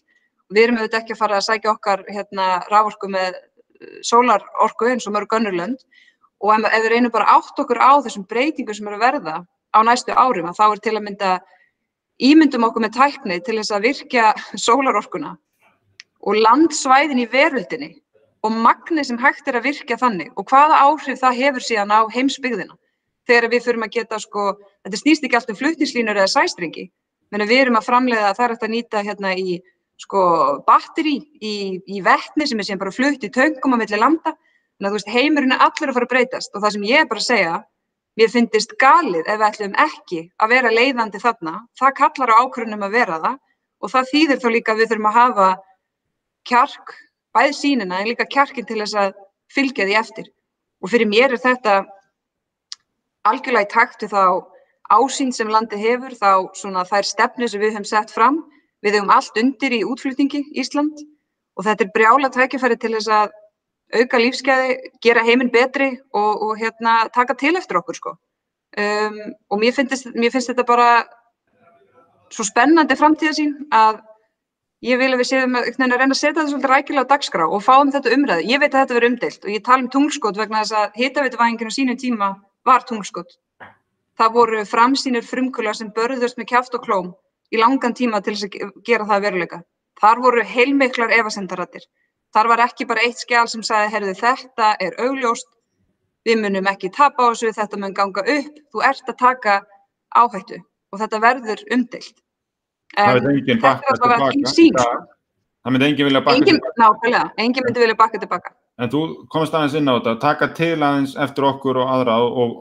Við 0.52 0.66
erum 0.66 0.78
auðvitað 0.78 1.00
ekki 1.00 1.16
að 1.16 1.20
fara 1.22 1.38
að 1.40 1.46
sækja 1.48 1.72
okkar 1.72 2.04
hérna 2.10 2.48
rávorku 2.70 3.10
með 3.10 3.38
e, 3.38 3.90
sólarorku 4.06 4.90
eins 4.90 5.08
og 5.08 5.16
mörg 5.16 5.36
önnurlönd 5.38 5.80
og 6.44 6.54
ef, 6.54 6.68
ef 6.68 6.84
við 6.84 6.92
reynum 6.92 7.14
bara 7.14 7.38
átt 7.38 7.58
okkur 7.58 7.80
á 7.80 7.92
þessum 8.04 8.26
breytingum 8.28 8.76
sem 8.76 8.88
eru 8.90 9.00
að 9.00 9.06
verða 9.08 9.36
á 9.74 9.78
næstu 9.86 10.14
árum, 10.14 10.52
þá 10.54 10.66
er 10.68 10.82
til 10.84 10.94
að 10.94 11.04
mynda 11.08 11.32
ímyndum 12.22 12.66
okkur 12.68 12.84
með 12.84 12.96
tækni 12.98 13.40
til 13.42 13.58
þess 13.58 13.74
að 13.74 13.88
virkja 13.88 14.30
sólarorkuna 14.66 15.34
og 16.24 16.40
landsvæðin 16.40 17.24
í 17.24 17.28
veröldinni 17.30 17.90
og 18.44 18.52
magnið 18.52 19.08
sem 19.08 19.20
hægt 19.20 19.48
er 19.48 19.58
að 19.58 19.68
virkja 19.70 19.96
þannig 20.00 20.32
og 20.36 20.48
hvaða 20.50 20.80
áhrif 20.84 21.20
það 21.22 21.38
hefur 21.40 21.64
síðan 21.64 21.94
á 21.96 22.00
heimsbyggðina. 22.12 22.76
Þegar 23.24 23.48
við 23.52 23.62
fyrir 23.64 23.84
að 23.86 23.94
geta 23.94 24.18
sko, 24.20 24.42
þetta 24.84 25.00
snýst 25.00 25.24
ekki 25.24 25.38
allt 25.38 25.52
um 25.52 25.56
fluttinslínur 25.56 26.18
eða 26.18 26.32
sæstringi, 26.34 26.90
menn 27.32 27.46
við 27.48 27.62
erum 27.62 27.78
að 27.80 27.86
framlega 27.88 28.34
það 28.36 28.44
er 28.46 28.54
eftir 28.56 28.68
að 28.68 28.74
nýta 28.74 29.04
hérna 29.06 29.30
í 29.32 29.54
sko 30.04 30.24
batteri 30.66 31.14
í, 31.40 31.54
í 31.80 32.02
vettni 32.04 32.48
sem 32.50 32.60
er 32.60 32.68
síðan 32.68 32.82
bara 32.82 32.92
flutt 32.92 33.24
í 33.24 33.30
töngum 33.32 33.76
á 33.78 33.80
milli 33.80 34.00
landa, 34.00 34.34
þannig 34.34 34.88
að 34.88 34.92
þú 34.92 34.98
veist 34.98 35.14
heimurinn 35.14 35.56
er 35.56 35.64
allir 35.64 35.92
að 35.92 35.96
fara 35.96 36.08
að 36.08 36.12
breytast. 36.12 36.52
Og 36.52 36.64
það 36.64 36.76
sem 36.76 36.86
ég 36.90 37.00
er 37.00 37.08
bara 37.08 37.22
að 37.22 37.28
segja, 37.30 37.54
mér 38.20 38.32
finnist 38.34 38.76
galið 38.82 39.24
ef 39.24 39.38
við 39.38 39.46
ætlum 39.48 39.78
ekki 39.86 40.20
að 40.36 40.54
vera 40.54 40.74
leiðandi 40.74 41.22
þarna, 41.22 41.54
það 41.80 41.96
kallar 42.02 42.34
á 42.34 42.40
ákvörunum 42.42 42.84
að 42.84 42.98
vera 42.98 43.20
það. 43.24 43.40
Og 43.80 43.92
það 43.94 44.10
þýðir 44.12 44.42
þá 44.42 44.48
líka 44.52 44.74
að 44.74 44.82
við 44.82 44.92
þurfum 44.92 45.10
að 45.10 45.18
hafa 45.20 45.48
kjark 46.48 46.94
bæði 47.34 47.54
sínina 47.58 48.00
en 48.00 48.10
líka 48.10 48.26
kjarkin 48.30 48.66
til 48.66 48.80
þess 48.82 48.96
að 48.98 49.14
fylgja 49.54 49.86
því 49.88 49.98
eftir. 50.00 50.30
Og 50.82 50.90
fyrir 50.92 51.10
mér 51.10 51.34
er 51.34 51.42
þetta 51.42 51.84
algjörlega 53.28 53.66
í 53.66 53.72
taktu 53.72 54.08
þá 54.10 54.24
ásýnd 54.92 55.34
sem 55.34 55.48
landi 55.48 55.78
hefur, 55.80 56.12
þá 56.12 56.52
svona 56.58 56.84
þær 56.88 57.08
stefnu 57.08 57.48
sem 57.48 57.62
við 57.62 57.74
höfum 57.74 57.88
sett 57.88 58.12
fram. 58.12 58.42
Við 58.84 58.98
höfum 58.98 59.14
allt 59.14 59.38
undir 59.40 59.72
í 59.72 59.84
útflutningi 59.88 60.44
Ísland 60.60 61.00
og 61.56 61.64
þetta 61.64 61.86
er 61.86 61.94
brjála 61.94 62.30
tækifæri 62.34 62.76
til 62.76 62.92
þess 62.96 63.08
að 63.08 63.32
auka 63.94 64.18
lífsgæði, 64.18 64.76
gera 65.04 65.22
heiminn 65.24 65.52
betri 65.54 65.92
og, 66.12 66.42
og 66.42 66.56
hérna, 66.58 67.04
taka 67.14 67.36
til 67.38 67.54
eftir 67.56 67.78
okkur 67.78 67.98
sko. 67.98 68.14
Um, 68.74 69.20
og 69.54 69.60
mér 69.62 69.74
finnst, 69.76 70.08
mér 70.18 70.32
finnst 70.34 70.50
þetta 70.50 70.64
bara 70.66 70.88
svo 72.34 72.46
spennandi 72.46 72.96
framtíðasín 72.98 73.54
að 73.70 74.00
Ég 74.84 74.98
vil 75.00 75.14
að 75.14 75.20
við 75.22 75.28
séum 75.30 75.54
að 75.56 75.68
reyna 75.80 76.12
að 76.12 76.18
setja 76.18 76.34
þetta 76.34 76.50
svolítið 76.50 76.70
rækilega 76.70 77.08
á 77.08 77.12
dagskrá 77.12 77.44
og 77.48 77.62
fáum 77.64 77.92
þetta 77.92 78.10
umræðu. 78.12 78.42
Ég 78.50 78.60
veit 78.60 78.74
að 78.74 78.80
þetta 78.82 78.96
verður 78.96 79.10
umdeilt 79.10 79.44
og 79.46 79.52
ég 79.54 79.62
tala 79.64 79.80
um 79.80 79.90
tungskot 79.94 80.36
vegna 80.36 80.60
þess 80.60 80.74
að 80.80 80.98
hitaveituvæðingin 81.00 81.70
á 81.72 81.76
sínum 81.76 82.00
tíma 82.02 82.28
var 82.68 82.84
tungskot. 82.84 83.30
Það 84.20 84.34
voru 84.34 84.64
framsýnir 84.68 85.24
frumkvöla 85.24 85.72
sem 85.78 85.88
börðust 85.96 86.36
með 86.36 86.50
kjáft 86.50 86.76
og 86.76 86.84
klóm 86.84 87.08
í 87.48 87.60
langan 87.62 87.96
tíma 87.96 88.20
til 88.20 88.34
þess 88.36 88.50
að 88.50 88.74
gera 88.84 89.08
það 89.08 89.24
veruleika. 89.24 89.60
Þar 90.02 90.20
voru 90.26 90.44
heilmiklar 90.52 91.16
efasendarættir. 91.16 91.88
Þar 92.34 92.50
var 92.52 92.64
ekki 92.66 92.88
bara 92.90 93.06
eitt 93.06 93.22
skjál 93.22 93.46
sem 93.48 93.62
sagði, 93.64 93.92
herðu 93.94 94.14
þetta 94.18 94.74
er 94.84 94.98
augljóst, 95.06 95.48
við 96.28 96.42
munum 96.42 96.68
ekki 96.68 96.90
tapa 96.92 97.24
á 97.24 97.32
þessu, 97.32 97.54
þetta 97.56 97.80
mun 97.80 97.96
ganga 97.96 98.26
upp, 98.36 98.60
þú 98.74 98.84
ert 98.90 99.08
að 99.08 99.20
taka 99.22 99.56
áhættu 100.12 100.60
og 100.92 101.00
þetta 101.00 101.22
verður 101.24 101.64
umdilt. 101.78 102.23
Það 102.94 103.16
veit 103.18 103.30
enginn 103.32 103.62
bakka 103.62 103.96
tilbaka. 103.98 104.92
Það 105.64 105.72
myndi 105.74 105.86
enginn 105.88 106.08
vilja 106.10 106.20
bakka 106.20 106.36
engin, 106.40 106.58
tilbaka. 106.60 106.82
Nákvæmlega, 106.82 107.24
enginn 107.44 107.66
myndi 107.66 107.82
vilja 107.84 107.96
bakka 107.98 108.20
tilbaka. 108.22 108.54
En 108.82 108.90
þú 108.90 109.00
komast 109.32 109.54
aðeins 109.54 109.76
inn 109.78 109.88
á 109.90 109.94
þetta, 109.96 110.14
taka 110.22 110.50
til 110.58 110.76
aðeins 110.76 111.14
eftir 111.24 111.46
okkur 111.48 111.80
og 111.80 111.92
aðra 111.94 112.18
og 112.26 112.54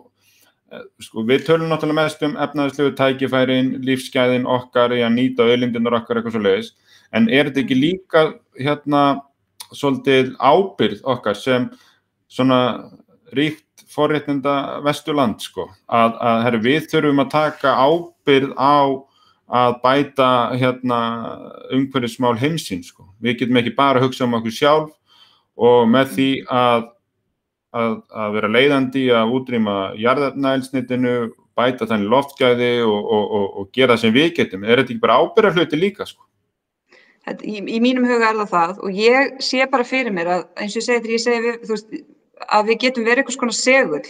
eh, 0.71 0.85
sko, 1.01 1.25
við 1.27 1.45
tölum 1.47 1.71
náttúrulega 1.71 1.99
mest 1.99 2.23
um 2.25 2.37
efnaðislegu 2.45 2.95
tækifærin, 2.99 3.73
lífsgæðin 3.83 4.47
okkar 4.49 4.95
í 4.95 5.01
að 5.03 5.15
nýta 5.17 5.47
auðlindunar 5.47 5.99
okkar 5.99 6.21
eitthvað 6.21 6.37
svo 6.37 6.43
leiðis, 6.45 6.73
en 7.11 7.29
er 7.29 7.49
þetta 7.49 7.63
ekki 7.65 7.79
líka 7.79 8.25
hérna 8.59 9.03
svolítið 9.73 10.35
ábyrð 10.37 11.01
okkar 11.15 11.37
sem 11.37 11.67
svona 12.31 12.59
ríkt 13.33 13.85
forréttinda 13.93 14.79
vesturland 14.85 15.41
sko, 15.41 15.67
að, 15.89 16.15
að 16.21 16.45
herri, 16.47 16.61
við 16.67 16.87
þurfum 16.93 17.23
að 17.25 17.33
taka 17.33 17.73
ábyrð 17.77 18.53
á 18.57 18.77
að 19.53 19.75
bæta 19.83 20.29
hérna 20.57 20.99
umhverfismál 21.75 22.35
heimsins 22.41 22.89
sko. 22.89 23.05
Við 23.21 23.43
getum 23.43 23.59
ekki 23.61 23.75
bara 23.77 24.01
að 24.01 24.07
hugsa 24.07 24.25
um 24.25 24.35
okkur 24.39 24.55
sjálf 24.55 24.91
og 25.53 25.85
með 25.93 26.15
því 26.15 26.27
að, 26.49 26.89
að, 27.77 27.95
að 28.23 28.35
vera 28.39 28.51
leiðandi 28.55 29.05
að 29.13 29.33
útrýma 29.37 29.77
jarðarnælsnitinu, 30.01 31.15
bæta 31.53 31.85
þannig 31.85 32.09
loftgæði 32.09 32.71
og, 32.81 32.97
og, 32.97 33.25
og, 33.37 33.49
og 33.61 33.67
gera 33.77 33.93
það 33.93 34.05
sem 34.07 34.15
við 34.15 34.31
getum. 34.39 34.63
Er 34.65 34.81
þetta 34.81 34.95
ekki 34.95 35.03
bara 35.03 35.19
ábyrra 35.21 35.53
hluti 35.53 35.77
líka 35.77 36.07
sko? 36.09 36.25
Í, 37.45 37.61
í 37.61 37.77
mínum 37.79 38.07
huga 38.09 38.31
er 38.31 38.39
það 38.41 38.49
það 38.51 38.79
og 38.83 38.97
ég 38.99 39.37
sé 39.45 39.67
bara 39.71 39.85
fyrir 39.87 40.11
mér 40.11 40.31
að 40.33 40.41
eins 40.59 40.73
og 40.73 40.81
ég 40.81 40.87
segi 40.87 41.03
þegar 41.03 41.13
ég 41.13 41.23
segi 41.23 41.43
við, 41.45 41.59
veist, 41.69 41.93
að 42.49 42.71
við 42.71 42.79
getum 42.81 43.05
verið 43.05 43.21
einhvers 43.21 43.39
konar 43.39 43.55
segull. 43.55 44.01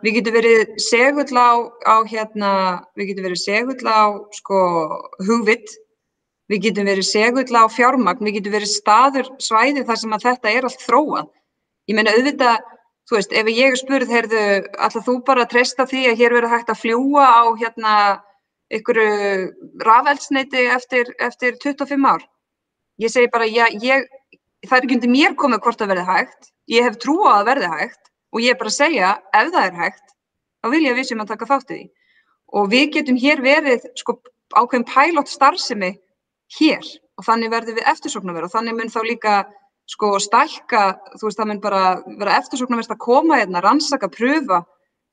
Við 0.00 0.16
getum 0.16 0.36
verið 0.38 0.60
segull 0.80 1.36
á, 1.36 1.50
á 1.84 1.96
hérna, 2.08 2.50
við 2.96 3.10
getum 3.10 3.26
verið 3.28 3.40
segull 3.42 3.84
á 3.84 4.00
sko 4.32 4.60
hugvitt, 5.28 5.74
við 6.48 6.64
getum 6.66 6.88
verið 6.88 7.06
segull 7.08 7.52
á 7.52 7.64
fjármagn, 7.68 8.24
við 8.24 8.38
getum 8.38 8.56
verið 8.56 8.72
staður 8.72 9.28
svæði 9.42 9.84
þar 9.84 10.00
sem 10.00 10.16
að 10.16 10.26
þetta 10.28 10.54
er 10.56 10.68
allt 10.68 10.86
þróað. 10.86 11.28
Ég 11.90 11.98
meina 11.98 12.16
auðvitað, 12.16 12.64
þú 13.10 13.18
veist, 13.18 13.36
ef 13.36 13.52
ég 13.52 13.76
spurð, 13.76 14.16
heyrðu, 14.16 14.42
alltaf 14.80 15.06
þú 15.06 15.16
bara 15.28 15.48
treysta 15.52 15.88
því 15.90 16.02
að 16.08 16.22
hér 16.22 16.36
verið 16.38 16.54
hægt 16.56 16.72
að 16.72 16.82
fljúa 16.86 17.28
á 17.28 17.42
hérna 17.60 17.94
einhverju 18.70 19.84
rafeldsneiti 19.84 20.68
eftir, 20.78 21.12
eftir 21.20 21.58
25 21.60 22.08
ár. 22.08 22.24
Ég 23.02 23.12
segi 23.12 23.28
bara, 23.32 23.48
já, 23.48 23.66
ég, 23.82 24.06
það 24.64 24.78
er 24.78 24.86
ekki 24.86 24.96
undir 24.96 25.12
mér 25.12 25.36
komið 25.36 25.64
hvort 25.64 25.82
það 25.82 25.92
verði 25.92 26.08
hægt, 26.08 26.54
ég 26.72 26.86
hef 26.88 27.00
trú 27.02 27.18
á 27.28 27.40
að 27.40 27.50
verði 27.50 27.74
hægt 27.74 28.09
og 28.30 28.42
ég 28.44 28.54
er 28.54 28.58
bara 28.60 28.70
að 28.70 28.78
segja 28.78 29.14
ef 29.34 29.52
það 29.54 29.66
er 29.66 29.78
hægt, 29.78 30.06
þá 30.62 30.70
vil 30.74 30.82
ég 30.84 30.94
að 30.94 31.00
við 31.00 31.08
sem 31.10 31.22
að 31.22 31.32
taka 31.32 31.48
þáttið 31.50 31.80
í. 31.80 31.86
Og 32.50 32.68
við 32.70 32.86
getum 32.96 33.18
hér 33.20 33.42
verið 33.44 33.86
sko 33.98 34.16
ákveðin 34.54 34.86
pælótt 34.90 35.30
starfsemi 35.30 35.92
hér. 36.58 36.86
Og 37.18 37.26
þannig 37.26 37.52
verður 37.52 37.78
við 37.78 37.90
eftirsóknarverð. 37.92 38.48
Og 38.48 38.54
þannig 38.54 38.78
mun 38.78 38.92
þá 38.92 39.00
líka 39.06 39.34
sko 39.90 40.12
stækka, 40.22 40.84
þú 41.18 41.26
veist 41.26 41.40
það 41.40 41.50
mun 41.50 41.62
bara 41.62 41.84
vera 42.06 42.38
eftirsóknarverð 42.40 42.94
að 42.94 43.02
koma 43.02 43.40
hérna, 43.40 43.62
rannsaka, 43.64 44.10
pröfa, 44.14 44.62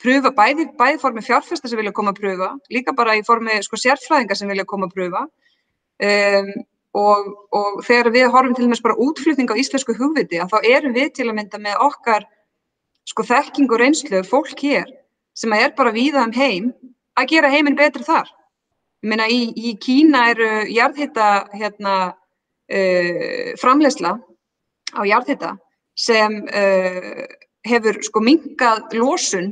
pröfa 0.02 0.32
bæði, 0.38 0.68
bæði 0.78 1.02
formi 1.02 1.26
fjárfesta 1.26 1.70
sem 1.70 1.80
vilja 1.80 1.96
koma 1.98 2.14
að 2.14 2.22
pröfa, 2.22 2.50
líka 2.74 2.94
bara 2.98 3.18
í 3.18 3.24
formi 3.26 3.58
sko 3.66 3.80
sérfræðinga 3.82 4.38
sem 4.38 4.50
vilja 4.50 4.68
koma 4.70 4.90
að 4.90 4.98
pröfa. 4.98 5.24
Um, 5.98 6.52
og, 6.98 7.30
og 7.58 7.80
þegar 7.86 8.12
við 8.14 8.28
horfum 8.34 8.56
til 8.58 8.68
dæmis 8.68 8.84
bara 8.86 8.98
útflutning 9.02 9.50
á 9.50 9.60
íslensku 9.60 9.96
hugviti 9.98 10.38
þá 10.38 10.58
erum 10.62 10.94
við 10.96 11.12
til 11.18 11.28
að 11.28 11.38
mynda 11.40 11.60
með 11.62 11.82
okkar 11.88 12.26
sko 13.08 13.26
þekking 13.28 13.72
og 13.72 13.82
reynslu 13.82 14.22
fólk 14.28 14.60
hér 14.64 14.90
sem 15.38 15.54
er 15.54 15.74
bara 15.78 15.96
víða 15.96 16.26
um 16.28 16.34
heim 16.36 16.72
að 17.18 17.30
gera 17.34 17.52
heiminn 17.54 17.78
betri 17.78 18.06
þar. 18.06 18.30
Ég 19.06 19.12
meina 19.12 19.28
í, 19.30 19.52
í 19.54 19.76
Kína 19.80 20.28
eru 20.34 20.50
jarðhitta 20.74 21.28
hérna, 21.54 21.96
uh, 22.74 23.54
framlegsla 23.62 24.18
á 24.98 25.02
jarðhitta 25.06 25.54
sem 25.98 26.42
uh, 26.50 27.24
hefur 27.68 28.02
sko 28.06 28.22
minkað 28.24 28.98
lósun 28.98 29.52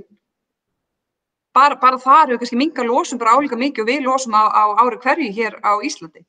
bara, 1.55 1.77
bara 1.79 1.99
þar 2.01 2.31
hefur 2.31 2.41
kannski 2.43 2.59
minkað 2.59 2.89
lósun 2.91 3.21
bara 3.21 3.35
álíka 3.37 3.57
mikið 3.59 3.85
og 3.85 3.91
við 3.91 4.07
lósum 4.07 4.35
á, 4.35 4.43
á 4.49 4.63
ári 4.83 4.99
hverju 5.03 5.31
hér 5.35 5.59
á 5.63 5.79
Íslandi. 5.85 6.25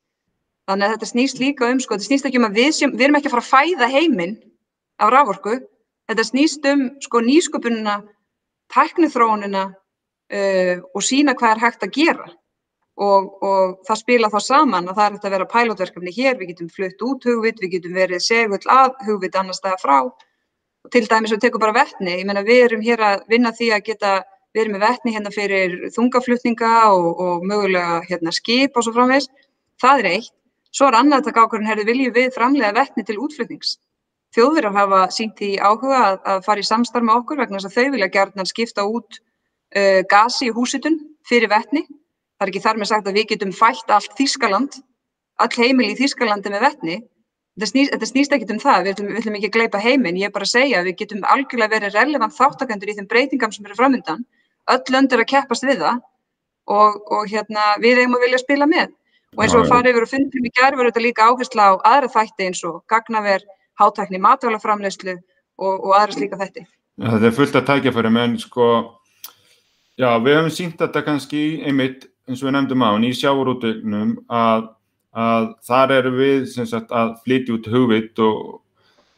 Þannig 0.67 0.85
að 0.85 0.93
þetta 0.95 1.09
snýst 1.11 1.41
líka 1.41 1.71
um, 1.71 1.79
sko, 1.79 1.95
þetta 1.95 2.07
snýst 2.09 2.27
ekki 2.27 2.39
um 2.41 2.47
að 2.49 2.59
við, 2.59 2.71
sem, 2.75 2.93
við 2.93 3.07
erum 3.07 3.17
ekki 3.19 3.29
að 3.29 3.35
fara 3.37 3.45
að 3.45 3.51
fæða 3.53 3.89
heiminn 3.91 4.35
á 4.99 5.05
raforku, 5.13 5.59
Þetta 6.07 6.23
snýst 6.23 6.67
um 6.71 6.83
sko, 7.03 7.21
nýsköpununa, 7.23 7.97
tæknithróunina 8.71 9.63
uh, 9.71 10.75
og 10.93 11.03
sína 11.03 11.35
hvað 11.35 11.55
er 11.55 11.63
hægt 11.65 11.83
að 11.87 11.95
gera. 11.97 12.29
Og, 12.97 13.27
og 13.45 13.75
það 13.85 13.99
spila 13.99 14.29
þá 14.33 14.39
saman 14.41 14.87
að 14.89 14.95
það 14.97 15.03
er 15.03 15.15
hægt 15.15 15.27
að 15.27 15.35
vera 15.35 15.49
pælótverkefni 15.51 16.13
hér, 16.15 16.39
við 16.39 16.53
getum 16.53 16.71
flutt 16.73 17.03
út 17.05 17.27
hugvit, 17.29 17.59
við 17.61 17.75
getum 17.75 17.93
verið 17.93 18.23
segull 18.25 18.71
að 18.73 18.95
hugvit 19.05 19.37
annar 19.37 19.57
staða 19.57 19.77
frá. 19.83 19.97
Og 20.07 20.93
til 20.95 21.03
dæmis 21.05 21.35
við 21.35 21.43
tekum 21.43 21.61
bara 21.61 21.75
vettni, 21.75 22.15
ég 22.21 22.25
menna 22.25 22.45
við 22.47 22.63
erum 22.69 22.81
hér 22.81 23.03
að 23.03 23.27
vinna 23.29 23.51
því 23.53 23.69
að 23.75 23.85
geta 23.91 24.15
verið 24.55 24.73
með 24.73 24.85
vettni 24.87 25.13
hérna 25.13 25.33
fyrir 25.35 25.75
þungaflutninga 25.93 26.71
og, 26.95 27.09
og 27.21 27.45
mögulega 27.45 27.99
hérna 28.07 28.33
skip 28.33 28.79
og 28.79 28.87
svo 28.87 28.95
framvegs. 28.95 29.27
Það 29.83 30.01
er 30.01 30.09
eitt. 30.15 30.33
Svo 30.73 30.87
er 30.89 30.97
annað 30.99 31.21
að 31.21 31.27
taka 31.29 31.43
ákvörðin, 31.45 31.69
herðu 31.69 31.85
viljum 31.87 32.15
við 32.15 32.33
framlega 32.35 32.75
vettni 32.75 33.05
til 33.05 33.19
útflutnings. 33.23 33.77
Þjóðverjar 34.35 34.75
hafa 34.75 35.01
sínt 35.15 35.39
í 35.45 35.53
áhuga 35.55 35.99
að, 36.03 36.17
að 36.33 36.41
fara 36.45 36.63
í 36.63 36.67
samstarf 36.67 37.05
með 37.07 37.21
okkur 37.21 37.39
vegna 37.41 37.59
þess 37.61 37.69
að 37.69 37.77
þau 37.77 37.93
vilja 37.95 38.09
gerðan 38.15 38.49
skipta 38.49 38.85
út 38.85 39.19
uh, 39.19 40.01
gasi 40.11 40.49
í 40.49 40.55
húsitun 40.55 40.97
fyrir 41.27 41.51
vettni. 41.51 41.85
Það 42.37 42.45
er 42.45 42.51
ekki 42.51 42.63
þar 42.65 42.81
með 42.81 42.91
sagt 42.91 43.07
að 43.07 43.17
við 43.17 43.29
getum 43.31 43.53
fætt 43.55 43.93
allt 43.93 44.17
Þískaland, 44.17 44.81
all 45.41 45.53
heimil 45.57 45.87
í 45.89 45.95
Þískalandi 45.97 46.53
með 46.53 46.65
vettni. 46.67 46.97
Þetta 47.57 47.71
snýst, 47.71 47.93
þetta 47.95 48.07
snýst 48.11 48.33
ekkit 48.35 48.51
um 48.53 48.59
það, 48.61 48.83
við 48.85 48.91
ætlum, 48.91 49.07
við 49.09 49.19
ætlum 49.23 49.37
ekki 49.39 49.47
að 49.49 49.55
gleipa 49.55 49.79
heiminn, 49.81 50.17
ég 50.21 50.29
er 50.29 50.33
bara 50.35 50.45
að 50.45 50.51
segja 50.51 50.77
að 50.77 50.91
við 50.91 50.97
getum 50.99 51.23
algjörlega 51.25 51.73
verið 51.73 51.95
relevant 51.97 52.35
þáttakendur 52.35 52.91
í 52.91 52.95
þeim 52.99 53.07
breytingam 53.09 53.55
sem 53.55 53.65
eru 53.65 53.77
framöndan. 53.79 54.21
Öll 54.69 54.93
löndur 54.93 55.23
að 55.23 55.29
keppast 55.31 55.65
við 55.65 55.81
það 55.81 56.03
og, 56.69 56.99
og 57.09 57.23
hérna, 57.31 57.63
við 57.81 58.03
eigum 58.03 58.19
að 58.19 58.25
vilja 58.27 58.41
spila 58.43 58.67
með. 58.69 58.93
Og 59.33 59.41
eins 59.43 59.55
og 59.57 59.63
að 59.63 59.71
fara 59.73 59.89
yfir 59.89 60.05
og 60.05 60.11
fundum 60.11 60.45
í 60.45 60.51
gerð 60.53 60.77
verður 60.77 60.91
þetta 60.91 61.05
líka 61.07 61.27
áhersla 61.31 61.65
á 61.65 61.73
aðra 61.95 62.11
þætti 62.13 62.47
eins 62.51 62.61
og 62.67 62.77
gagnaver, 62.93 63.47
hátækni 63.79 64.21
matvælaframleyslu 64.23 65.15
og, 65.15 65.73
og 65.73 65.95
aðra 65.97 66.17
slíka 66.17 66.39
þetti. 66.41 66.65
Ja, 66.97 67.11
þetta 67.13 67.29
er 67.29 67.35
fullt 67.37 67.57
að 67.59 67.67
tækja 67.69 67.93
fyrir 67.93 68.13
menn 68.13 68.37
sko, 68.41 68.69
já 70.01 70.09
við 70.23 70.39
hefum 70.39 70.53
sínt 70.53 70.79
þetta 70.81 71.03
kannski 71.05 71.43
einmitt 71.65 72.07
eins 72.27 72.41
og 72.41 72.49
við 72.49 72.55
nefndum 72.57 72.85
á 72.85 72.91
í 72.97 73.11
sjáurútögnum 73.15 74.15
að, 74.33 74.69
að 75.15 75.51
þar 75.67 75.93
eru 75.99 76.15
við 76.17 76.47
sagt, 76.57 76.89
að 76.91 77.13
flytja 77.23 77.55
út 77.55 77.69
hugvitt 77.71 78.23
og 78.23 78.41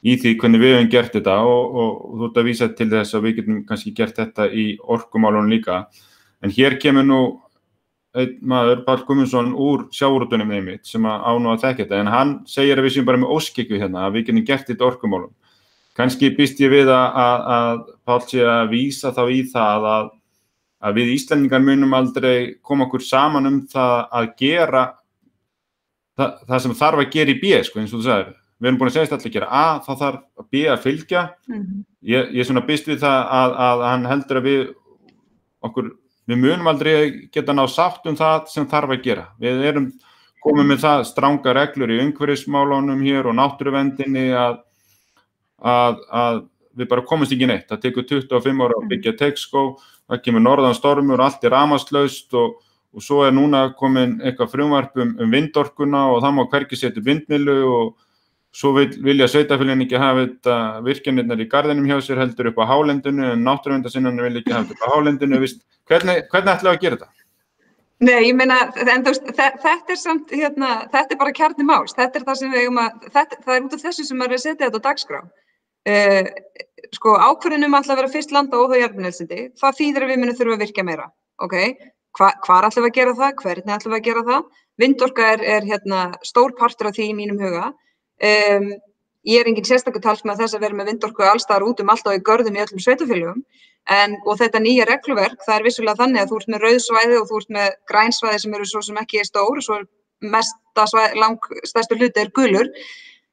í 0.03 0.15
því 0.19 0.35
hvernig 0.39 0.63
við 0.63 0.75
hefum 0.75 0.91
gert 0.93 1.15
þetta 1.15 1.37
og, 1.43 1.63
og, 1.75 1.89
og 2.09 2.19
þú 2.19 2.27
ert 2.29 2.39
að 2.41 2.49
vísa 2.49 2.69
til 2.75 2.89
þess 2.91 3.15
að 3.15 3.25
við 3.25 3.39
getum 3.39 3.63
kannski 3.67 3.95
gert 3.95 4.19
þetta 4.19 4.47
í 4.51 4.67
orkumálunum 4.79 5.51
líka 5.51 5.81
en 6.43 6.53
hér 6.55 6.77
kemur 6.79 7.07
nú 7.07 7.21
einn 8.17 8.37
maður, 8.41 8.83
Pál 8.85 9.03
Gumminsson 9.05 9.51
úr 9.53 9.87
sjáurútunum 9.93 10.51
einmitt 10.55 10.87
sem 10.89 11.05
án 11.05 11.45
og 11.45 11.51
að 11.53 11.65
þekka 11.65 11.83
þetta. 11.83 11.99
En 12.01 12.13
hann 12.13 12.31
segir 12.49 12.79
að 12.79 12.87
við 12.87 12.95
séum 12.95 13.09
bara 13.09 13.21
með 13.21 13.33
óskikku 13.35 13.77
hérna 13.79 14.07
að 14.07 14.17
við 14.17 14.29
getum 14.29 14.45
gert 14.47 14.71
þetta 14.71 14.87
orkumálum. 14.87 15.33
Kannski 15.99 16.31
býst 16.35 16.61
ég 16.63 16.71
við 16.71 16.89
að, 16.93 17.19
að, 17.21 17.45
að 17.55 17.83
Pál 18.07 18.21
sé 18.25 18.45
að 18.47 18.71
vísa 18.73 19.13
þá 19.13 19.23
í 19.35 19.39
það 19.51 19.87
að, 19.93 20.11
að 20.79 20.99
við 21.01 21.13
Íslandingar 21.17 21.65
munum 21.65 21.95
aldrei 21.97 22.35
koma 22.63 22.87
okkur 22.87 23.05
saman 23.05 23.49
um 23.49 23.61
það 23.69 23.95
að 24.21 24.29
gera 24.39 24.83
það, 26.17 26.37
það 26.47 26.61
sem 26.65 26.77
þarf 26.81 27.03
að 27.03 27.11
gera 27.17 27.35
í 27.35 27.41
B 27.41 27.63
sko 27.67 27.81
eins 27.81 27.93
og 27.93 28.01
þú 28.01 28.07
sagir 28.07 28.35
við 28.59 28.67
erum 28.67 28.79
búin 28.79 28.89
að 28.89 28.95
segja 28.97 29.07
þetta 29.07 29.17
allir 29.19 29.29
að 29.29 29.35
gera 29.37 29.49
A, 29.55 29.65
þá 29.85 29.91
þarf 30.01 30.47
B 30.51 30.63
að 30.67 30.83
fylgja. 30.83 31.21
Mm 31.47 31.59
-hmm. 31.59 31.83
ég, 32.01 32.31
ég 32.35 32.39
er 32.39 32.47
svona 32.47 32.65
býst 32.67 32.87
við 32.87 32.99
það 32.99 33.19
að 33.63 33.83
hann 33.87 34.05
heldur 34.05 34.39
að 34.39 34.47
við 34.49 34.61
okkur 35.63 35.91
við 36.29 36.41
munum 36.43 36.69
aldrei 36.69 36.95
geta 37.33 37.55
ná 37.55 37.65
sátt 37.69 38.05
um 38.09 38.17
það 38.17 38.47
sem 38.53 38.67
þarf 38.69 38.95
að 38.95 39.03
gera. 39.07 39.25
Við 39.41 39.65
erum 39.71 39.89
komið 40.43 40.69
með 40.69 40.81
það 40.83 41.03
stránga 41.09 41.53
reglur 41.57 41.91
í 41.91 41.99
umhverfismálunum 42.05 43.03
hér 43.03 43.29
og 43.29 43.37
náttúruvendinni 43.39 44.29
að, 44.37 44.59
að, 45.59 46.01
að 46.21 46.41
við 46.79 46.89
bara 46.91 47.05
komumst 47.07 47.35
ekki 47.35 47.49
neitt. 47.49 47.67
Það 47.69 47.83
tekur 47.85 48.07
25 48.13 48.65
ára 48.65 48.77
að 48.79 48.89
byggja 48.93 49.15
Texco, 49.19 49.63
það 50.09 50.23
kemur 50.25 50.45
norðan 50.45 50.77
stormur, 50.77 51.23
allt 51.23 51.43
er 51.43 51.55
ramaslaust 51.55 52.37
og, 52.39 52.59
og 52.95 53.05
svo 53.05 53.23
er 53.25 53.33
núna 53.35 53.65
komin 53.79 54.19
eitthvað 54.23 54.53
frumvarpum 54.53 55.17
um 55.19 55.33
vindorkuna 55.33 56.05
og 56.13 56.21
það 56.23 56.37
má 56.37 56.45
hverki 56.53 56.79
setja 56.79 57.03
vindmilu 57.05 57.59
og 57.67 57.97
Svo 58.55 58.71
vil, 58.73 58.87
vilja 59.05 59.27
sveitafélagin 59.29 59.85
ekki 59.85 59.99
hafa 60.01 60.23
þetta 60.23 60.55
virkjanirnar 60.87 61.41
í 61.43 61.47
gardinum 61.51 61.85
hjá 61.85 61.99
sér 62.01 62.23
heldur 62.23 62.49
upp 62.49 62.63
á 62.65 62.69
hálendinu 62.71 63.27
en 63.35 63.43
náttúruvendarsinnarnir 63.45 64.25
vil 64.25 64.41
ekki 64.41 64.55
hafa 64.55 64.71
þetta 64.71 64.79
upp 64.79 64.89
á 64.89 64.93
hálendinu. 64.95 65.41
Hvernig, 65.89 66.23
hvernig 66.31 66.53
ætlaðu 66.55 66.73
að 66.73 66.83
gera 66.83 66.97
þetta? 66.97 67.13
Nei, 67.99 68.29
ég 68.29 68.35
meina, 68.39 68.57
veist, 69.03 69.27
þetta 69.35 69.73
er 69.75 69.99
samt, 69.99 70.31
hérna, 70.31 70.71
þetta 70.93 71.13
er 71.13 71.19
bara 71.19 71.35
kjarni 71.35 71.65
máls. 71.67 71.93
Þetta 71.97 72.21
er 72.21 72.25
það 72.29 72.37
sem 72.39 72.53
við 72.53 72.63
eigum 72.63 72.79
að, 72.79 73.07
þetta, 73.11 73.39
það 73.43 73.55
er 73.55 73.65
út 73.65 73.75
af 73.75 73.83
þessu 73.83 74.05
sem 74.07 74.19
maður 74.21 74.35
er 74.35 74.39
að 74.39 74.43
setja 74.45 74.69
þetta 74.69 74.79
á 74.79 74.87
dagskrá. 74.87 75.19
Uh, 75.89 76.29
sko 76.95 77.15
ákvörðunum 77.19 77.75
ætla 77.75 77.95
að 77.95 78.01
vera 78.01 78.11
fyrst 78.13 78.31
landa 78.35 78.59
óþá 78.59 78.79
jarðbunelsindi, 78.83 79.41
það 79.59 79.77
þýðir 79.79 80.05
að 80.05 80.13
við 80.13 80.21
munum 80.21 80.37
þurfa 80.39 80.55
að 80.55 80.63
virka 80.63 80.85
meira, 80.87 81.09
ok? 81.43 81.55
Hva, 82.17 82.31
hvar 82.45 82.67
ætlum 82.69 82.85
við 82.85 82.89
að 82.89 82.97
gera 82.99 83.17
það, 83.19 83.35
hvernig 83.43 83.75
ætlum 83.75 83.93
við 83.93 83.99
að 83.99 84.07
gera 84.07 84.23
það? 84.29 84.63
Vindorka 84.79 85.27
er, 85.35 85.43
er 85.57 85.67
hérna, 85.67 85.99
stór 86.25 86.55
partur 86.59 86.89
af 86.89 86.95
því 86.95 87.09
í 87.11 87.17
mínum 87.19 87.41
huga. 87.43 87.73
Um, 88.19 88.71
ég 89.27 89.39
er 89.41 89.47
enginn 89.47 89.67
sérstaklega 89.67 90.09
tals 90.09 90.25
með 90.27 90.43
þess 90.43 90.57
að 90.57 90.65
vera 90.65 90.77
með 90.79 90.91
vindorku 90.93 91.25
allstaðar 91.27 91.67
út 91.69 91.83
um 91.83 91.91
alltaf 91.93 92.17
í 92.17 92.23
görðum 92.25 92.57
í 92.57 92.63
öllum 92.63 92.83
sveitufélögum 92.83 93.43
en, 93.89 94.17
og 94.25 94.39
þetta 94.39 94.61
nýja 94.63 94.87
regluverk, 94.89 95.39
það 95.45 95.55
er 95.55 95.65
vissulega 95.67 96.01
þannig 96.01 96.21
að 96.23 96.31
þú 96.31 96.39
ert 96.39 96.51
með 96.53 96.65
rauðsvæði 96.65 97.19
og 97.19 97.29
þú 97.29 97.39
ert 97.39 97.55
með 97.55 97.69
grænsvæði 97.91 98.41
sem 98.43 98.57
eru 98.57 98.67
svo 98.69 98.83
sem 98.85 98.99
ekki 99.01 99.21
er 99.21 99.29
stór 99.29 99.61
og 99.61 99.65
svo 99.65 99.79
mesta 100.35 100.85
svæði, 100.91 101.19
lang 101.23 101.49
stærstu 101.71 101.97
hluti 101.99 102.23
er 102.23 102.31
gulur. 102.35 102.69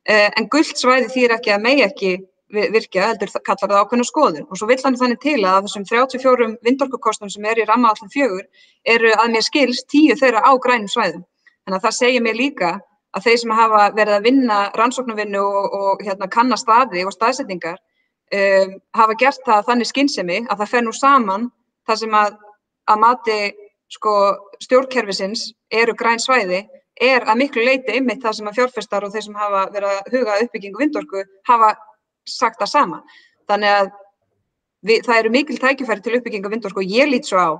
Uh, 0.07 0.31
en 0.39 0.49
gullt 0.51 0.79
svæði 0.79 1.11
þýr 1.13 1.37
ekki 1.37 1.55
að 1.55 1.65
megi 1.67 1.87
ekki 1.87 2.17
virkja, 2.55 3.09
heldur 3.11 3.33
kallar 3.43 3.71
það 3.71 3.81
ákveðna 3.81 4.07
skoðun. 4.07 4.47
Og 4.51 4.59
svo 4.59 4.69
vill 4.71 4.83
hann 4.85 4.99
þannig 4.99 5.19
til 5.23 5.41
að 5.43 5.67
þessum 5.67 5.87
34 5.89 6.51
vindorkukostum 6.67 7.31
sem 7.33 7.49
er 7.51 7.59
í 7.59 7.67
ramma 7.67 7.91
allum 7.91 8.13
fjögur 8.13 8.45
eru 8.87 9.15
að 9.19 9.33
mér 9.35 9.47
skils 9.47 9.83
tíu 9.91 10.15
þeirra 10.19 10.45
á 10.47 10.53
grænum 10.63 10.91
svæðum. 10.91 11.25
Þannig 11.67 11.81
að 11.81 11.89
það 11.89 11.97
segir 11.99 12.23
mér 12.23 12.39
líka 12.39 12.71
að 13.17 13.27
þeir 13.27 13.39
sem 13.43 13.53
hafa 13.57 13.83
verið 13.97 14.15
að 14.19 14.27
vinna 14.29 14.57
rannsóknarvinnu 14.77 15.43
og, 15.43 15.77
og 15.81 16.03
hérna, 16.05 16.29
kannastaði 16.33 17.05
og 17.07 17.15
staðsetningar 17.15 17.79
um, 17.79 18.75
hafa 18.97 19.19
gert 19.21 19.45
það 19.47 19.69
þannig 19.71 19.91
skynsemi 19.91 20.41
að 20.47 20.59
það 20.63 20.73
fer 20.75 20.85
nú 20.87 20.95
saman 20.97 21.51
það 21.89 22.03
sem 22.03 22.17
að, 22.21 22.41
að 22.93 23.03
mati 23.03 23.39
sko, 23.93 24.17
stjórnkerfisins 24.65 25.51
eru 25.73 25.95
græn 25.99 26.23
svæði 26.23 26.65
er 27.03 27.27
að 27.29 27.41
miklu 27.43 27.65
leiti 27.65 27.99
ymmit 27.99 28.23
það 28.25 28.39
sem 28.39 28.51
að 28.51 28.59
fjárfestar 28.61 29.05
og 29.05 29.13
þeir 29.13 29.27
sem 29.27 29.37
hafa 29.37 29.67
verið 29.75 29.93
að 29.93 30.13
huga 30.15 30.41
uppbyggingu 30.45 30.81
vindorku 30.81 31.25
hafa 31.49 31.75
sagt 32.27 32.61
það 32.63 32.71
sama. 32.73 33.01
Þannig 33.47 33.75
að 33.81 33.91
við, 34.87 35.03
það 35.07 35.19
eru 35.21 35.33
mikil 35.35 35.59
tækifæri 35.61 36.05
til 36.05 36.17
uppbygginga 36.19 36.53
vindorku 36.53 36.83
og 36.83 36.95
ég 36.97 37.11
lít 37.11 37.29
svo 37.29 37.43
á 37.43 37.51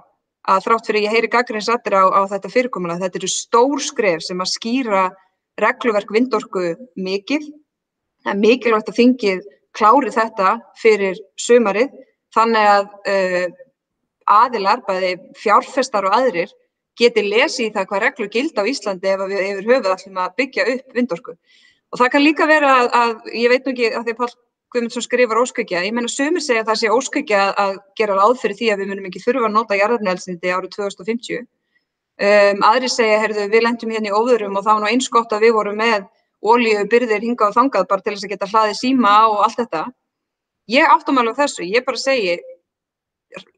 að 0.47 0.65
þrátt 0.65 0.89
fyrir 0.89 1.05
ég 1.05 1.15
heyri 1.15 1.31
gaggrins 1.31 1.69
aðra 1.69 2.07
á, 2.07 2.07
á 2.17 2.21
þetta 2.31 2.53
fyrirkomulega, 2.55 3.03
þetta 3.05 3.21
eru 3.21 3.31
stór 3.31 3.83
skref 3.83 4.25
sem 4.25 4.41
að 4.41 4.53
skýra 4.55 5.05
regluverk 5.61 6.11
vindorku 6.13 6.75
mikið. 6.97 7.47
Það 8.25 8.33
er 8.33 8.43
mikilvægt 8.43 8.91
að 8.91 8.99
þingið 9.01 9.45
klári 9.77 10.13
þetta 10.15 10.57
fyrir 10.81 11.21
sömarið 11.41 11.93
þannig 12.37 12.71
að 12.71 12.87
uh, 13.13 13.47
aðilar, 14.27 14.83
bæði 14.87 15.13
fjárfestar 15.39 16.09
og 16.09 16.17
aðrir, 16.17 16.51
geti 16.99 17.23
lesið 17.23 17.69
í 17.69 17.75
það 17.75 17.87
hvað 17.91 18.03
reglur 18.03 18.33
gild 18.33 18.59
á 18.59 18.65
Íslandi 18.67 19.13
ef 19.13 19.23
við 19.23 19.45
yfir 19.45 19.71
höfuð 19.71 19.93
ætlum 19.93 20.21
að 20.23 20.35
byggja 20.41 20.67
upp 20.73 20.97
vindorku. 20.97 21.37
Og 21.93 22.01
það 22.01 22.11
kann 22.13 22.25
líka 22.25 22.49
vera 22.51 22.73
að, 22.81 22.89
að 23.01 23.33
ég 23.37 23.53
veit 23.53 23.67
nú 23.67 23.75
ekki 23.75 23.91
að 23.93 24.09
því 24.09 24.15
að 24.17 24.21
Pál 24.21 24.33
Guðmundsson 24.75 25.05
skrifar 25.05 25.39
óskækja. 25.41 25.85
Ég 25.87 25.95
menna 25.95 26.11
sumir 26.11 26.43
segja 26.43 26.65
að 26.65 26.73
það 26.73 26.81
sé 26.81 26.89
óskækja 26.91 27.43
að 27.63 27.77
gera 27.97 28.17
ráð 28.19 28.41
fyrir 28.41 28.59
því 28.59 28.71
að 28.73 28.81
við 28.83 28.91
munum 28.91 29.07
ekki 29.09 29.23
þurfa 29.23 29.47
að 29.47 29.55
nota 29.55 29.79
jarðarnælsindi 29.79 30.53
árið 30.53 30.73
2050. 30.75 31.47
Um, 32.17 32.63
aðri 32.65 32.89
segja, 32.89 33.19
herðu, 33.21 33.43
við 33.53 33.65
lendum 33.67 33.91
hérna 33.93 34.09
í 34.09 34.15
óðurum 34.17 34.55
og 34.57 34.65
þá 34.65 34.79
nú 34.81 34.89
eins 34.89 35.11
gott 35.13 35.35
að 35.37 35.43
við 35.45 35.57
vorum 35.59 35.77
með 35.77 36.07
ólíu 36.41 36.87
byrðir 36.89 37.27
hingað 37.27 37.51
og 37.51 37.57
þangað 37.59 37.89
bara 37.91 38.05
til 38.05 38.15
þess 38.15 38.25
að 38.25 38.33
geta 38.33 38.49
hlaðið 38.49 38.79
síma 38.79 39.13
og 39.29 39.43
allt 39.45 39.61
þetta. 39.61 39.83
Ég 40.73 40.95
áttum 40.95 41.21
alveg 41.21 41.37
þessu, 41.43 41.67
ég 41.69 41.85
bara 41.85 42.01
segi, 42.01 42.39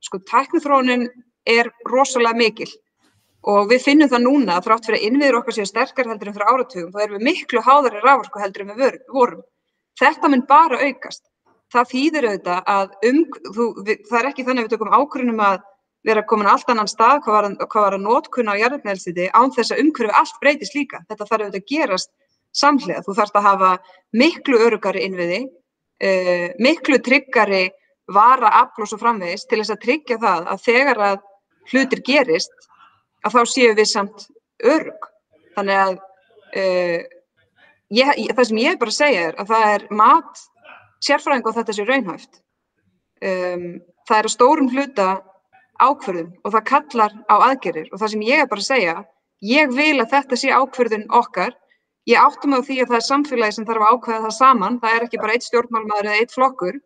sko, 0.03 0.19
tæknithrónin 0.27 1.07
er 1.47 1.71
rosalega 1.87 2.35
mikil 2.37 2.69
og 3.49 3.71
við 3.71 3.85
finnum 3.85 4.11
það 4.11 4.25
núna 4.27 4.59
að 4.59 4.67
þrátt 4.67 4.89
fyrir 4.89 4.99
að 4.99 5.07
innviður 5.07 5.39
okkar 5.39 5.57
séu 5.57 5.69
sterkar 5.69 6.11
heldur 6.11 6.29
en 6.29 6.37
fyrir 6.37 6.51
áratugum, 6.51 6.91
þá 6.93 7.01
erum 7.05 7.17
við 7.17 7.27
miklu 7.29 7.63
háðari 7.63 8.03
rávorku 8.03 8.43
heldur 8.43 8.67
en 8.67 8.75
við 8.75 8.99
vorum. 9.15 9.45
Þetta 9.99 10.31
mun 10.33 10.45
bara 10.51 10.81
aukast. 10.83 11.23
Það 11.73 11.91
þýðir 11.93 12.27
auðvitað 12.29 12.71
að 12.75 13.09
um, 13.09 13.25
þú, 13.55 13.65
við, 13.87 14.03
það 14.09 14.19
er 14.19 14.29
ekki 14.33 14.45
þannig 14.49 14.65
að 14.65 14.67
við 14.67 14.75
tökum 14.75 14.95
ákvörðunum 14.99 15.43
að 15.47 15.59
vera 16.07 16.23
komin 16.27 16.49
á 16.49 16.55
allt 16.55 16.71
annan 16.71 16.89
stað 16.91 17.23
hvað 17.25 17.35
var, 17.35 17.49
hvað 17.67 17.85
var 17.85 17.97
að 17.97 18.05
nótkunna 18.05 18.55
á 18.55 18.61
jarðarnælsiti 18.63 19.29
án 19.35 19.53
þess 19.55 19.75
að 19.75 19.83
umhverfi 19.85 20.15
allt 20.15 20.41
breytist 20.43 20.77
líka. 20.77 21.03
Þetta 21.09 21.27
þarf 21.27 21.45
auðvitað 21.45 21.63
að 21.63 21.71
gerast 21.73 22.13
samhlega. 22.55 23.03
Þú 23.07 23.17
þarfst 23.19 23.39
að 23.39 23.49
hafa 23.49 23.73
miklu 24.17 24.61
örugari 24.67 25.05
innviði, 25.07 25.43
uh, 26.05 26.47
miklu 26.63 27.01
tryggari 27.05 27.67
vara, 28.09 28.53
afl 28.63 28.87
og 28.87 28.91
svo 28.91 28.99
framvegis 29.01 29.47
til 29.49 29.61
þess 29.61 29.75
að 29.75 29.85
tryggja 29.85 30.21
það 30.23 30.51
að 30.55 30.65
þegar 30.65 31.05
að 31.11 31.19
hlutir 31.73 32.03
gerist 32.07 32.69
að 33.27 33.35
þá 33.35 33.41
séu 33.53 33.75
við 33.77 33.91
samt 33.91 34.29
örug. 34.65 35.09
Þannig 35.59 35.83
að 35.83 35.97
uh, 35.99 37.01
ég, 37.99 38.13
það 38.33 38.45
sem 38.51 38.63
ég 38.63 38.79
bara 38.81 38.95
segja 38.95 39.27
er 39.29 39.41
að 39.43 39.53
það 39.53 39.73
er 39.75 39.89
mat 40.01 40.47
sérfræðing 41.05 41.49
og 41.49 41.59
þetta 41.59 41.75
sé 41.75 41.87
raunhæft. 41.87 42.41
Um, 43.19 43.67
það 44.07 44.21
er 44.21 44.29
að 44.29 44.35
stórum 44.35 44.71
hluta 44.73 45.09
ákverðun 45.79 46.35
og 46.45 46.53
það 46.55 46.67
kallar 46.73 47.15
á 47.31 47.37
aðgerir 47.49 47.89
og 47.93 48.01
það 48.01 48.13
sem 48.15 48.27
ég 48.27 48.43
er 48.43 48.51
bara 48.51 48.65
að 48.65 48.69
segja, 48.69 48.97
ég 49.55 49.73
vil 49.77 49.95
að 50.03 50.13
þetta 50.15 50.39
sé 50.41 50.53
ákverðun 50.53 51.09
okkar. 51.21 51.57
Ég 52.09 52.21
áttum 52.25 52.57
á 52.57 52.61
því 52.65 52.77
að 52.83 52.91
það 52.91 52.99
er 52.99 53.07
samfélagi 53.07 53.57
sem 53.57 53.67
þarf 53.69 53.85
að 53.85 53.95
ákveða 53.95 54.21
það 54.27 54.37
saman, 54.39 54.79
það 54.83 54.95
er 54.97 55.07
ekki 55.07 55.23
bara 55.23 55.35
eitt 55.37 55.47
stjórnmálmaður 55.47 56.09
eða 56.09 56.21
eitt 56.23 56.35
flokkur. 56.35 56.79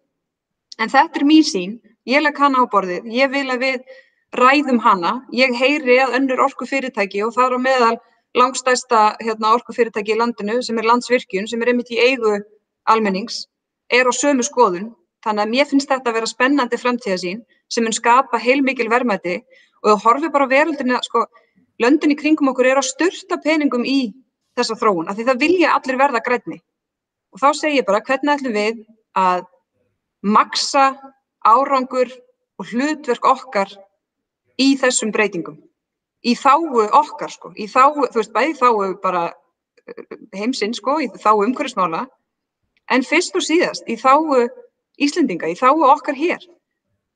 En 0.83 0.91
þetta 0.91 1.21
er 1.21 1.27
mín 1.29 1.45
sín, 1.47 1.77
ég 2.11 2.25
legg 2.25 2.41
hana 2.43 2.65
á 2.65 2.73
borðið, 2.73 3.07
ég 3.13 3.31
vil 3.31 3.47
að 3.55 3.63
við 3.63 3.93
ræðum 4.35 4.81
hana, 4.83 5.13
ég 5.31 5.55
heyri 5.55 6.01
að 6.03 6.17
önnur 6.19 6.43
orku 6.43 6.67
fyrirtæki 6.67 7.23
og 7.23 7.37
það 7.37 7.47
er 7.47 7.55
á 7.55 7.61
meðal 7.69 7.97
langstæsta 8.35 9.01
hérna, 9.21 9.53
orkufyrirtæki 9.57 10.15
í 10.15 10.19
landinu 10.19 10.61
sem 10.65 10.79
er 10.81 10.89
landsvirkjun, 10.89 11.49
sem 11.49 11.63
er 11.63 11.73
einmitt 11.73 11.93
í 11.93 12.01
eigu 12.01 12.39
almennings, 12.89 13.47
er 13.93 14.09
á 14.09 14.13
sömu 14.17 14.45
skoðun. 14.47 14.93
Þannig 15.23 15.45
að 15.45 15.53
mér 15.53 15.69
finnst 15.71 15.91
þetta 15.91 16.11
að 16.11 16.17
vera 16.19 16.31
spennandi 16.31 16.79
framtíðasín 16.81 17.43
sem 17.73 17.87
mun 17.87 17.97
skapa 17.97 18.41
heilmikil 18.41 18.91
verðmæti 18.93 19.39
og 19.83 19.89
þú 19.89 19.97
horfið 20.05 20.35
bara 20.35 20.51
veröldinu 20.51 20.99
að 20.99 21.09
sko, 21.09 21.25
löndin 21.83 22.15
í 22.15 22.19
kringum 22.19 22.53
okkur 22.53 22.69
er 22.71 22.83
að 22.83 22.91
styrta 22.91 23.41
peningum 23.43 23.87
í 23.89 24.13
þessa 24.59 24.77
þróun, 24.79 25.09
af 25.09 25.17
því 25.17 25.27
það 25.31 25.43
vilja 25.47 25.73
allir 25.73 25.99
verða 25.99 26.21
grætni. 26.23 26.61
Og 27.33 27.41
þá 27.41 27.49
segir 27.57 27.81
ég 27.81 27.89
bara, 27.89 28.03
hvernig 28.05 28.35
ætlum 28.35 28.57
við 28.59 28.83
að 29.17 29.47
maksa 30.23 30.87
árangur 31.49 32.13
og 32.61 32.69
hlutverk 32.69 33.27
okkar 33.27 33.73
í 34.61 34.75
þessum 34.79 35.11
breytingum? 35.15 35.57
í 36.23 36.35
þáu 36.39 36.87
okkar 36.95 37.31
sko, 37.33 37.53
í 37.59 37.67
þáu, 37.71 38.07
þú 38.11 38.21
veist, 38.21 38.35
bæði 38.35 38.55
þáu 38.61 38.91
bara 39.03 39.23
eh, 39.87 40.19
heimsinn 40.39 40.75
sko, 40.75 40.99
í 41.03 41.11
þáu 41.19 41.43
umhverfismála, 41.49 42.07
en 42.93 43.07
fyrst 43.07 43.37
og 43.39 43.47
síðast 43.47 43.89
í 43.91 43.99
þáu 44.01 44.49
Íslendinga, 45.03 45.49
í 45.49 45.57
þáu 45.57 45.89
okkar 45.89 46.15
hér. 46.15 46.43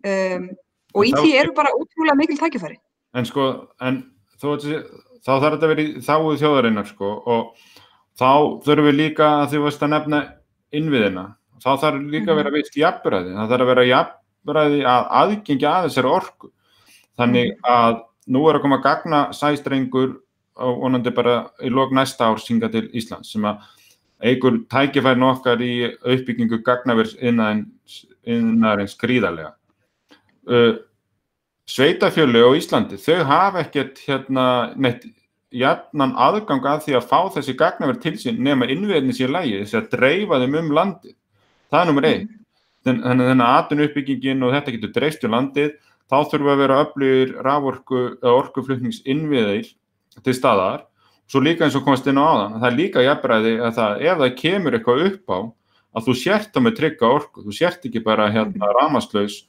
Um, 0.05 0.51
og 0.97 1.07
í 1.09 1.15
þá, 1.15 1.21
því 1.23 1.33
eru 1.41 1.55
bara 1.57 1.73
útrúlega 1.77 2.19
mikil 2.19 2.39
tækifæri. 2.41 2.79
En 3.17 3.29
sko, 3.29 3.47
en 3.81 4.03
þú 4.41 4.53
veist, 4.53 4.91
þá 5.25 5.33
þarf 5.33 5.57
þetta 5.57 5.67
að 5.67 5.73
vera 5.73 5.85
í 5.85 6.05
þáu 6.05 6.37
þjóðarinnar 6.43 6.91
sko 6.91 7.13
og 7.33 7.71
þá 8.17 8.31
þurfum 8.67 8.89
við 8.91 8.99
líka 9.01 9.31
að 9.41 9.55
þú 9.55 9.63
veist 9.67 9.87
að 9.87 9.93
nefna 9.95 10.21
innviðina. 10.77 11.25
Þá 11.63 11.71
þarf 11.83 12.05
líka 12.13 12.33
að 12.33 12.43
vera 12.43 12.53
mhm. 12.53 12.59
vist 12.61 12.79
jafnbræði, 12.79 13.33
það 13.39 13.55
þarf 13.55 13.65
að 13.65 13.73
vera 13.73 13.89
jafnbræði 13.91 14.85
að 14.93 15.09
aðgengja 15.23 15.73
að 15.73 15.89
þessari 15.89 16.13
orku. 16.19 16.53
Þannig 17.17 17.51
mhm. 17.55 17.73
að 17.73 17.99
nú 18.37 18.45
er 18.51 18.59
að 18.59 18.65
koma 18.67 18.81
að 18.81 18.87
gagna 18.87 19.23
sæstrengur 19.37 20.15
og 20.57 20.79
vonandi 20.81 21.13
bara 21.13 21.37
í 21.65 21.71
lók 21.73 21.93
næsta 21.93 22.31
ár 22.31 22.41
synga 22.41 22.71
til 22.73 22.87
Íslands 22.97 23.33
sem 23.35 23.45
að 23.45 23.65
eigur 24.25 24.63
tækifærin 24.73 25.27
okkar 25.27 25.61
í 25.61 25.73
uppbyggingu 26.01 26.63
gagnavers 26.65 27.17
innarins 27.21 28.97
gríðarlega. 29.01 29.53
Uh, 30.47 30.77
Sveitafjölu 31.67 32.45
á 32.47 32.51
Íslandi, 32.55 32.99
þau 33.03 33.25
hafa 33.27 33.65
ekkert 33.65 33.99
hérna 34.07 34.73
neitt 34.79 35.09
jafnan 35.51 36.13
aðgang 36.15 36.63
að 36.63 36.85
því 36.85 36.95
að 36.99 37.09
fá 37.11 37.19
þessi 37.35 37.55
gagnaverð 37.59 38.03
til 38.05 38.15
sín 38.23 38.39
nema 38.45 38.69
innverðin 38.71 39.17
sér 39.17 39.33
lægi, 39.35 39.65
þess 39.65 39.79
að 39.81 39.89
dreifa 39.97 40.39
þeim 40.43 40.55
um 40.61 40.71
landið. 40.79 41.17
Það 41.73 41.81
er 41.81 41.91
nummer 41.91 42.07
einn. 42.07 42.29
Þannig 42.87 43.33
að 43.33 43.43
atun 43.49 43.83
uppbyggingin 43.83 44.47
og 44.47 44.55
þetta 44.55 44.77
getur 44.77 44.95
dreist 44.95 45.27
um 45.27 45.35
landið 45.35 45.73
þá 46.07 46.19
þurfum 46.31 46.53
að 46.53 46.61
vera 46.63 46.81
öflugir 46.85 47.33
raforku 47.43 48.03
eða 48.21 48.35
orkuflutningsinviðir 48.43 49.73
til 50.23 50.35
staðar 50.37 50.85
svo 51.27 51.43
líka 51.43 51.67
eins 51.67 51.77
og 51.79 51.85
komast 51.87 52.07
inn 52.07 52.21
á 52.23 52.27
aðan 52.27 52.59
það 52.61 52.69
er 52.69 52.79
líka 52.79 53.05
jafnbræði 53.05 53.55
að 53.59 53.79
það 53.81 54.05
ef 54.07 54.21
það 54.23 54.37
kemur 54.41 54.77
eitthvað 54.79 55.05
upp 55.09 55.35
á 55.35 55.39
að 55.97 56.07
þú 56.07 56.15
sért 56.21 56.55
á 56.55 56.61
með 56.63 56.77
trygga 56.79 57.11
orku, 57.11 57.43
þú 57.43 57.57
sért 57.57 57.87
ekki 57.89 58.03
bara 58.05 58.29
hérna 58.31 58.71
ramaslaus 58.77 59.41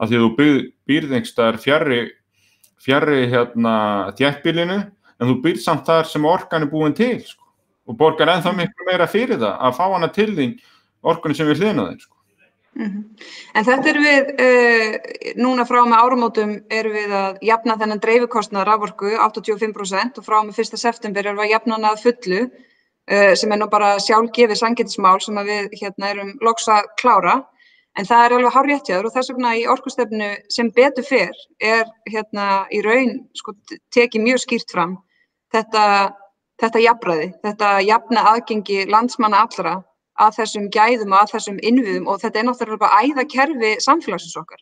að 0.00 0.12
því 0.12 0.18
að 0.18 0.24
þú 0.24 0.48
býrðingstar 0.90 1.60
fjarrri 1.62 2.00
fjarrri 2.86 3.26
hérna 3.32 3.76
þjættbílinu 4.18 4.78
en 5.16 5.30
þú 5.30 5.38
býrð 5.44 5.62
samt 5.64 5.86
þar 5.88 6.10
sem 6.10 6.28
orkan 6.28 6.66
er 6.66 6.70
búin 6.70 6.96
til 6.96 7.18
sko, 7.24 7.46
og 7.88 7.96
borgar 7.98 8.30
ennþá 8.34 8.52
miklu 8.56 8.88
meira 8.88 9.08
fyrir 9.10 9.40
það 9.40 9.54
að 9.56 9.78
fá 9.78 9.86
hana 9.86 10.10
til 10.12 10.28
þín 10.36 10.54
orkunni 11.06 11.38
sem 11.38 11.48
við 11.48 11.62
hlýðna 11.62 11.88
þeir 11.88 12.04
sko. 12.04 12.16
Mm 12.76 12.86
-hmm. 12.86 13.04
En 13.54 13.64
þetta 13.64 13.88
er 13.88 13.98
við, 14.04 14.24
uh, 14.46 14.94
núna 15.40 15.64
frá 15.64 15.80
með 15.86 16.02
árumótum 16.04 16.50
erum 16.68 16.92
við 16.92 17.12
að 17.12 17.38
jafna 17.42 17.76
þennan 17.80 18.02
dreifikostnað 18.04 18.66
raforku 18.68 19.06
85% 19.16 20.18
og 20.18 20.24
frá 20.24 20.44
með 20.44 20.58
1. 20.60 20.76
september 20.76 21.26
erum 21.26 21.38
við 21.38 21.46
að 21.46 21.54
jafna 21.54 21.74
hana 21.74 21.92
að 21.92 22.02
fullu 22.04 22.40
uh, 22.42 23.34
sem 23.34 23.52
er 23.52 23.58
nú 23.58 23.68
bara 23.68 23.96
sjálfgefið 23.98 24.56
sangetismál 24.60 25.20
sem 25.20 25.34
við 25.34 25.70
hérna 25.80 26.10
erum 26.10 26.36
loks 26.42 26.68
að 26.68 26.82
klára. 27.00 27.44
En 27.96 28.04
það 28.04 28.24
er 28.24 28.34
alveg 28.36 28.52
hár 28.52 28.66
réttjáður 28.68 29.08
og 29.08 29.14
þess 29.14 29.32
vegna 29.32 29.50
í 29.56 29.64
orkustefnu 29.72 30.28
sem 30.52 30.68
betur 30.76 31.06
fyrr 31.06 31.36
er 31.64 31.86
hérna 32.10 32.66
í 32.68 32.82
raun 32.84 33.22
sko, 33.38 33.54
tekið 33.96 34.24
mjög 34.26 34.42
skýrt 34.42 34.74
fram 34.74 34.98
þetta, 35.54 35.84
þetta 36.60 36.82
jafnræði, 36.84 37.28
þetta 37.46 37.70
jafna 37.86 38.24
aðgengi 38.32 38.84
landsmanna 38.92 39.40
allra 39.46 39.78
að 40.20 40.36
þessum 40.40 40.68
gæðum 40.72 41.14
og 41.14 41.22
að 41.22 41.32
þessum 41.36 41.58
innviðum 41.70 42.08
og 42.12 42.20
þetta 42.22 42.40
er 42.40 42.46
náttúrulega 42.48 42.82
bara 42.84 43.00
æðakerfi 43.04 43.72
samfélagsins 43.84 44.38
okkar. 44.40 44.60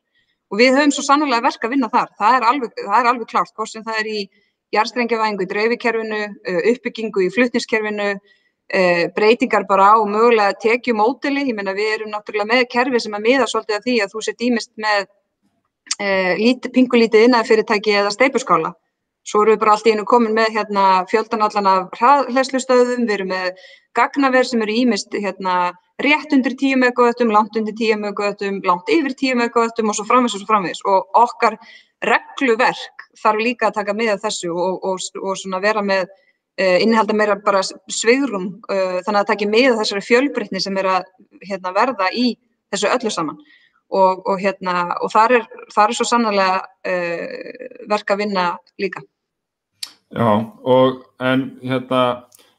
Og 0.53 0.61
við 0.61 0.77
höfum 0.77 0.95
svo 0.95 1.05
sannlega 1.07 1.43
verk 1.47 1.67
að 1.67 1.75
vinna 1.75 1.91
þar, 1.91 2.11
það 2.19 2.39
er 2.39 2.49
alveg, 2.49 2.75
það 2.79 2.99
er 2.99 3.11
alveg 3.11 3.31
klárt, 3.31 3.55
hvort 3.55 3.71
sem 3.71 3.85
það 3.87 4.01
er 4.03 4.11
í 4.11 4.19
jarðstrengjavæðingu 4.75 5.47
í 5.47 5.51
dreifikerfinu, 5.53 6.21
uppbyggingu 6.73 7.25
í 7.25 7.31
flutniskerfinu, 7.35 8.09
breytingar 9.15 9.67
bara 9.69 9.93
á 9.93 9.97
mögulega 10.09 10.57
tekju 10.61 10.95
mótili, 10.97 11.45
ég 11.51 11.57
menna 11.57 11.75
við 11.77 11.99
erum 11.99 12.15
náttúrulega 12.15 12.49
með 12.49 12.65
kerfi 12.73 13.01
sem 13.01 13.15
að 13.15 13.27
miða 13.27 13.47
svolítið 13.51 13.77
að 13.77 13.85
því 13.85 13.97
að 14.01 14.15
þú 14.15 14.23
sér 14.25 14.39
dýmist 14.41 14.73
með 14.81 15.05
lít, 16.41 16.71
pingulítið 16.73 17.29
innæðfyrirtæki 17.29 17.93
eða 18.01 18.15
steipuskála. 18.15 18.73
Svo 19.25 19.45
erum 19.45 19.55
við 19.55 19.61
bara 19.63 19.77
allt 19.77 19.87
í 19.89 19.93
einu 19.95 20.05
komin 20.09 20.35
með 20.37 20.51
hérna, 20.59 21.05
fjöldan 21.09 21.45
allan 21.45 21.69
af 21.71 22.03
hlæslustöðum, 22.33 23.07
við 23.07 23.15
erum 23.19 23.31
með 23.33 23.63
gagnaver 23.97 24.49
sem 24.49 24.65
eru 24.65 24.75
ímist 24.75 25.15
hérna, 25.17 25.73
rétt 26.03 26.33
undir 26.35 26.57
10 26.59 26.81
megavöttum, 26.83 27.31
langt 27.33 27.57
undir 27.57 27.77
10 27.79 28.01
megavöttum, 28.03 28.61
langt 28.67 28.91
yfir 28.91 29.15
10 29.15 29.39
megavöttum 29.41 29.89
og 29.89 29.97
svo 29.97 30.05
framvis 30.09 30.35
og 30.35 30.43
svo 30.43 30.51
framvis 30.51 30.83
og 30.85 31.21
okkar 31.21 31.57
regluverk 32.05 33.07
þarf 33.21 33.41
líka 33.41 33.71
að 33.71 33.79
taka 33.79 33.95
með 33.97 34.19
þessu 34.25 34.51
og, 34.53 34.85
og, 34.85 34.99
og 35.23 35.61
vera 35.63 35.85
með 35.85 36.11
innihalda 36.59 37.17
meira 37.17 37.35
bara 37.43 37.63
svigrum 37.65 38.47
uh, 38.71 39.01
þannig 39.03 39.09
að 39.09 39.21
það 39.21 39.31
taki 39.33 39.51
með 39.51 39.79
þessari 39.81 40.05
fjölbreytni 40.07 40.63
sem 40.63 40.77
er 40.79 40.91
að 40.93 41.09
hérna, 41.43 41.73
verða 41.75 42.11
í 42.15 42.29
þessu 42.73 42.91
öllu 42.93 43.11
saman 43.11 43.41
og, 43.95 44.23
og 44.27 44.39
hérna, 44.43 44.95
þar 45.13 45.39
er, 45.41 45.49
þar 45.75 45.91
er 45.91 45.99
svo 45.99 46.07
sannlega 46.09 46.61
uh, 46.63 47.83
verk 47.91 48.15
að 48.15 48.23
vinna 48.23 48.47
líka. 48.81 49.03
Já, 50.15 50.31
og 50.63 51.03
en 51.23 51.49
hérna 51.65 52.05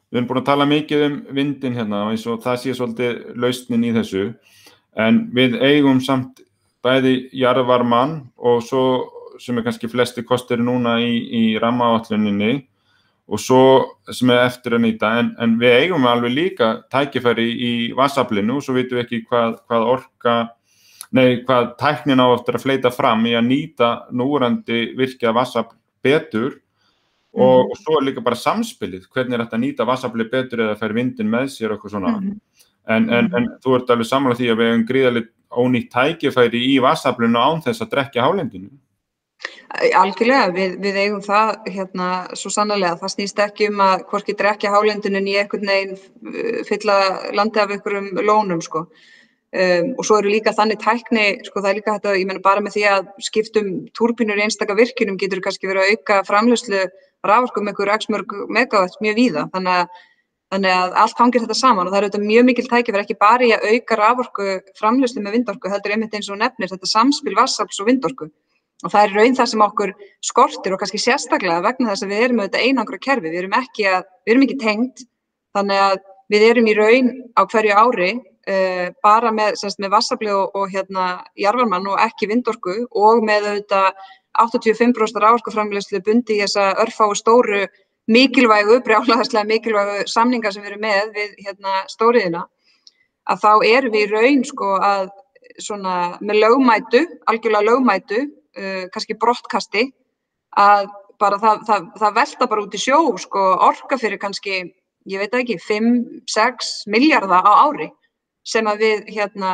við 0.09 0.19
erum 0.19 0.27
búin 0.29 0.41
að 0.41 0.49
tala 0.49 0.67
mikið 0.69 1.05
um 1.07 1.17
vindin 1.35 1.75
hérna 1.75 2.05
og 2.11 2.43
það 2.43 2.61
sé 2.61 2.75
svolítið 2.75 3.23
lausnin 3.39 3.87
í 3.87 3.93
þessu 3.95 4.25
en 4.99 5.25
við 5.35 5.57
eigum 5.63 6.01
samt 6.03 6.43
bæði 6.85 7.29
jarðvarman 7.35 8.19
og 8.37 8.63
svo 8.63 8.85
sem 9.41 9.57
er 9.57 9.65
kannski 9.65 9.89
flesti 9.91 10.23
kostir 10.23 10.61
núna 10.63 10.97
í, 11.03 11.15
í 11.15 11.43
rammaálluninni 11.59 12.65
og 13.25 13.41
svo 13.41 13.61
sem 14.13 14.29
er 14.33 14.43
eftir 14.45 14.75
að 14.77 14.83
nýta 14.85 15.11
en, 15.19 15.31
en 15.41 15.55
við 15.61 15.77
eigum 15.79 16.05
alveg 16.09 16.35
líka 16.35 16.67
tækifæri 16.93 17.47
í 17.67 17.71
vassaflinu 17.97 18.59
og 18.59 18.65
svo 18.65 18.75
veitum 18.77 18.99
við 18.99 19.05
ekki 19.05 19.23
hvað, 19.29 19.57
hvað 19.65 19.87
orka 19.95 20.35
nei 21.15 21.41
hvað 21.47 21.71
tæknin 21.79 22.21
á 22.21 22.27
eftir 22.35 22.59
að 22.59 22.67
fleita 22.67 22.91
fram 22.93 23.25
í 23.25 23.33
að 23.37 23.49
nýta 23.49 23.89
núrandi 24.13 24.85
virkja 24.99 25.35
vassafl 25.35 25.75
betur 26.05 26.61
Mm. 27.35 27.43
Og, 27.43 27.71
og 27.73 27.75
svo 27.75 27.97
er 27.99 28.05
líka 28.05 28.21
bara 28.23 28.37
samspilið, 28.39 29.09
hvernig 29.11 29.35
er 29.35 29.41
þetta 29.41 29.57
að 29.57 29.61
nýta 29.65 29.85
vassaflið 29.89 30.29
betur 30.31 30.61
eða 30.63 30.77
fær 30.79 30.93
vindin 30.95 31.27
með 31.27 31.49
sér 31.51 31.73
og 31.73 31.73
eitthvað 31.75 31.91
svona. 31.91 32.13
Mm 32.15 32.37
en, 32.85 33.07
en, 33.09 33.29
en 33.33 33.47
þú 33.63 33.79
ert 33.79 33.91
alveg 33.93 34.09
samanlega 34.09 34.41
því 34.41 34.49
að 34.51 34.59
við 34.59 34.71
hefum 34.71 34.87
gríðalegt 34.89 35.31
ónýtt 35.55 35.91
tækifæri 35.93 36.61
í 36.73 36.75
vassaflinu 36.83 37.41
án 37.41 37.63
þess 37.65 37.85
að 37.85 37.91
drekja 37.93 38.25
hálendinu. 38.25 38.69
Algjörlega, 39.75 40.51
við, 40.55 40.77
við 40.83 40.99
eigum 41.01 41.23
það 41.25 41.49
hérna 41.73 42.09
svo 42.37 42.51
sannlega. 42.53 42.93
Það 43.01 43.13
snýst 43.15 43.41
ekki 43.43 43.67
um 43.71 43.81
að 43.83 44.05
hvorki 44.11 44.37
drekja 44.37 44.71
hálendinu 44.71 45.19
en 45.19 45.27
í 45.27 45.35
einhvern 45.41 45.67
veginn 45.67 46.63
fylla 46.69 46.95
landi 47.35 47.59
af 47.59 47.73
einhverjum 47.75 48.23
lónum 48.23 48.63
sko. 48.63 48.85
Um, 49.55 49.93
og 49.95 50.03
svo 50.03 50.17
eru 50.19 50.31
líka 50.33 50.51
þannig 50.51 50.81
tækni, 50.83 51.25
sko 51.47 51.61
það 51.61 51.69
er 51.69 51.77
líka 51.77 51.93
þetta, 51.95 52.15
ég 52.19 52.27
menna 52.27 52.43
bara 52.43 52.63
með 52.63 52.73
því 52.75 52.81
að 52.91 53.05
skiptum 53.23 53.69
túrbínur 53.95 54.41
í 54.41 54.43
einstaka 54.43 54.75
virkinum 54.75 55.19
getur 55.21 55.39
kannski 55.43 55.69
verið 55.69 55.85
að 55.85 55.93
auka 55.93 56.17
framlegslu 56.27 56.81
raforku 57.29 57.63
með 57.63 57.73
einhverju 57.73 57.95
x 57.95 58.09
mörg 58.13 58.35
megawatt 58.51 58.99
mjög 59.03 59.17
víða 59.19 59.45
þannig 59.53 59.79
að, 59.79 60.01
þannig 60.53 60.75
að 60.75 60.97
allt 61.03 61.21
hangir 61.21 61.43
þetta 61.45 61.57
saman 61.59 61.87
og 61.87 61.93
það 61.93 61.99
eru 62.01 62.09
þetta 62.11 62.25
mjög 62.25 62.47
mikil 62.49 62.65
tækifæri 62.67 63.05
ekki 63.05 63.17
bara 63.21 63.47
í 63.47 63.53
að 63.55 63.67
auka 63.71 63.99
raforku 64.01 64.49
framleyslu 64.79 65.23
með 65.23 65.37
vindorku 65.39 65.71
heldur 65.71 65.95
einmitt 65.95 66.17
eins 66.17 66.29
og 66.29 66.41
nefnir 66.41 66.71
þetta 66.73 66.91
samspil 66.91 67.37
vassafls 67.37 67.81
og 67.81 67.89
vindorku 67.89 68.29
og 68.83 68.91
það 68.91 69.01
er 69.01 69.15
raun 69.15 69.37
það 69.37 69.51
sem 69.51 69.63
okkur 69.65 69.93
skortir 70.25 70.75
og 70.75 70.81
kannski 70.81 71.01
sérstaklega 71.01 71.63
vegna 71.63 71.93
þess 71.93 72.05
að 72.05 72.13
við 72.13 72.25
erum 72.25 72.41
auðvitað 72.43 72.65
einangra 72.67 73.01
kerfi, 73.07 73.31
við 73.31 73.39
erum 73.43 73.57
ekki, 73.61 73.87
að, 73.87 74.07
við 74.25 74.33
erum 74.33 74.45
ekki 74.47 74.57
tengt 74.61 75.05
þannig 75.55 75.83
að 75.85 75.97
við 76.33 76.47
erum 76.49 76.67
í 76.67 76.75
raun 76.75 77.11
á 77.37 77.41
hverju 77.45 77.79
ári 77.79 78.11
uh, 78.17 78.87
bara 79.05 79.31
með, 79.35 79.61
með 79.79 79.93
vassafli 79.93 80.31
og, 80.33 80.57
og 80.57 80.69
hérna 80.73 81.07
jarvarmann 81.39 81.87
og 81.93 82.01
ekki 82.03 82.29
vindorku 82.31 82.77
og 82.91 83.23
með 83.25 83.49
auðvitað 83.53 84.05
85% 84.35 85.21
ráorkuframleyslu 85.23 86.01
bundi 86.03 86.35
í 86.35 86.41
þessa 86.43 86.73
örfá 86.83 87.07
stóru 87.15 87.63
mikilvægu, 88.11 88.81
brjálaðarslega 88.85 89.47
mikilvægu 89.49 90.09
samningar 90.11 90.53
sem 90.53 90.65
við 90.65 90.73
erum 90.73 90.85
með 90.85 91.13
við 91.15 91.37
hérna, 91.47 91.83
stóriðina, 91.91 92.43
að 93.31 93.45
þá 93.45 93.51
erum 93.71 93.95
við 93.95 94.03
í 94.03 94.11
raun 94.11 94.43
sko 94.45 94.73
að 94.83 95.13
svona 95.61 96.17
með 96.19 96.41
lögmætu, 96.43 97.05
algjörlega 97.31 97.69
lögmætu, 97.69 98.25
uh, 98.57 98.85
kannski 98.93 99.17
brottkasti, 99.19 99.85
að 100.55 100.89
bara 101.21 101.39
það, 101.39 101.61
það, 101.67 101.85
það 102.01 102.17
velta 102.19 102.49
bara 102.51 102.65
út 102.65 102.75
í 102.75 102.81
sjó 102.81 102.99
sko 103.21 103.45
orka 103.67 103.99
fyrir 103.99 104.19
kannski, 104.21 104.63
ég 105.11 105.21
veit 105.21 105.37
ekki, 105.37 105.59
5-6 105.61 106.73
miljardar 106.91 107.45
á 107.45 107.53
ári 107.67 107.91
sem 108.45 108.67
að 108.67 108.83
við 108.83 109.07
hérna 109.15 109.53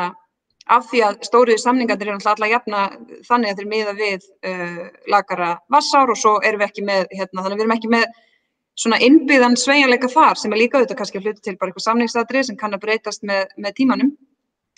af 0.72 0.88
því 0.92 1.02
að 1.06 1.22
stóriði 1.26 1.62
samningarnir 1.62 2.12
er 2.12 2.18
alltaf 2.18 2.50
jafna 2.50 2.82
þannig 3.28 3.52
að 3.52 3.62
þeir 3.62 3.70
miða 3.72 3.94
við 3.98 4.28
uh, 4.48 4.84
lagara 5.12 5.54
vassár 5.74 6.12
og 6.14 6.20
svo 6.20 6.38
erum 6.46 6.62
við 6.62 6.70
ekki 6.70 6.86
með, 6.88 7.08
hérna, 7.12 7.42
þannig 7.42 7.56
að 7.56 7.58
við 7.58 7.66
erum 7.66 7.76
ekki 7.78 7.92
með 7.92 8.06
svona 8.82 9.00
innbyggðan 9.04 9.58
sveigjanleika 9.60 10.10
þar 10.12 10.40
sem 10.40 10.54
er 10.54 10.62
líka 10.62 10.80
auðvitað 10.80 11.00
kannski 11.02 11.20
að 11.20 11.28
hluta 11.28 11.44
til 11.46 11.56
bara 11.58 11.72
eitthvað 11.72 11.88
samningsadri 11.88 12.44
sem 12.48 12.60
kann 12.60 12.78
að 12.78 12.84
breytast 12.86 13.26
með, 13.28 13.52
með 13.58 13.76
tímanum 13.82 14.14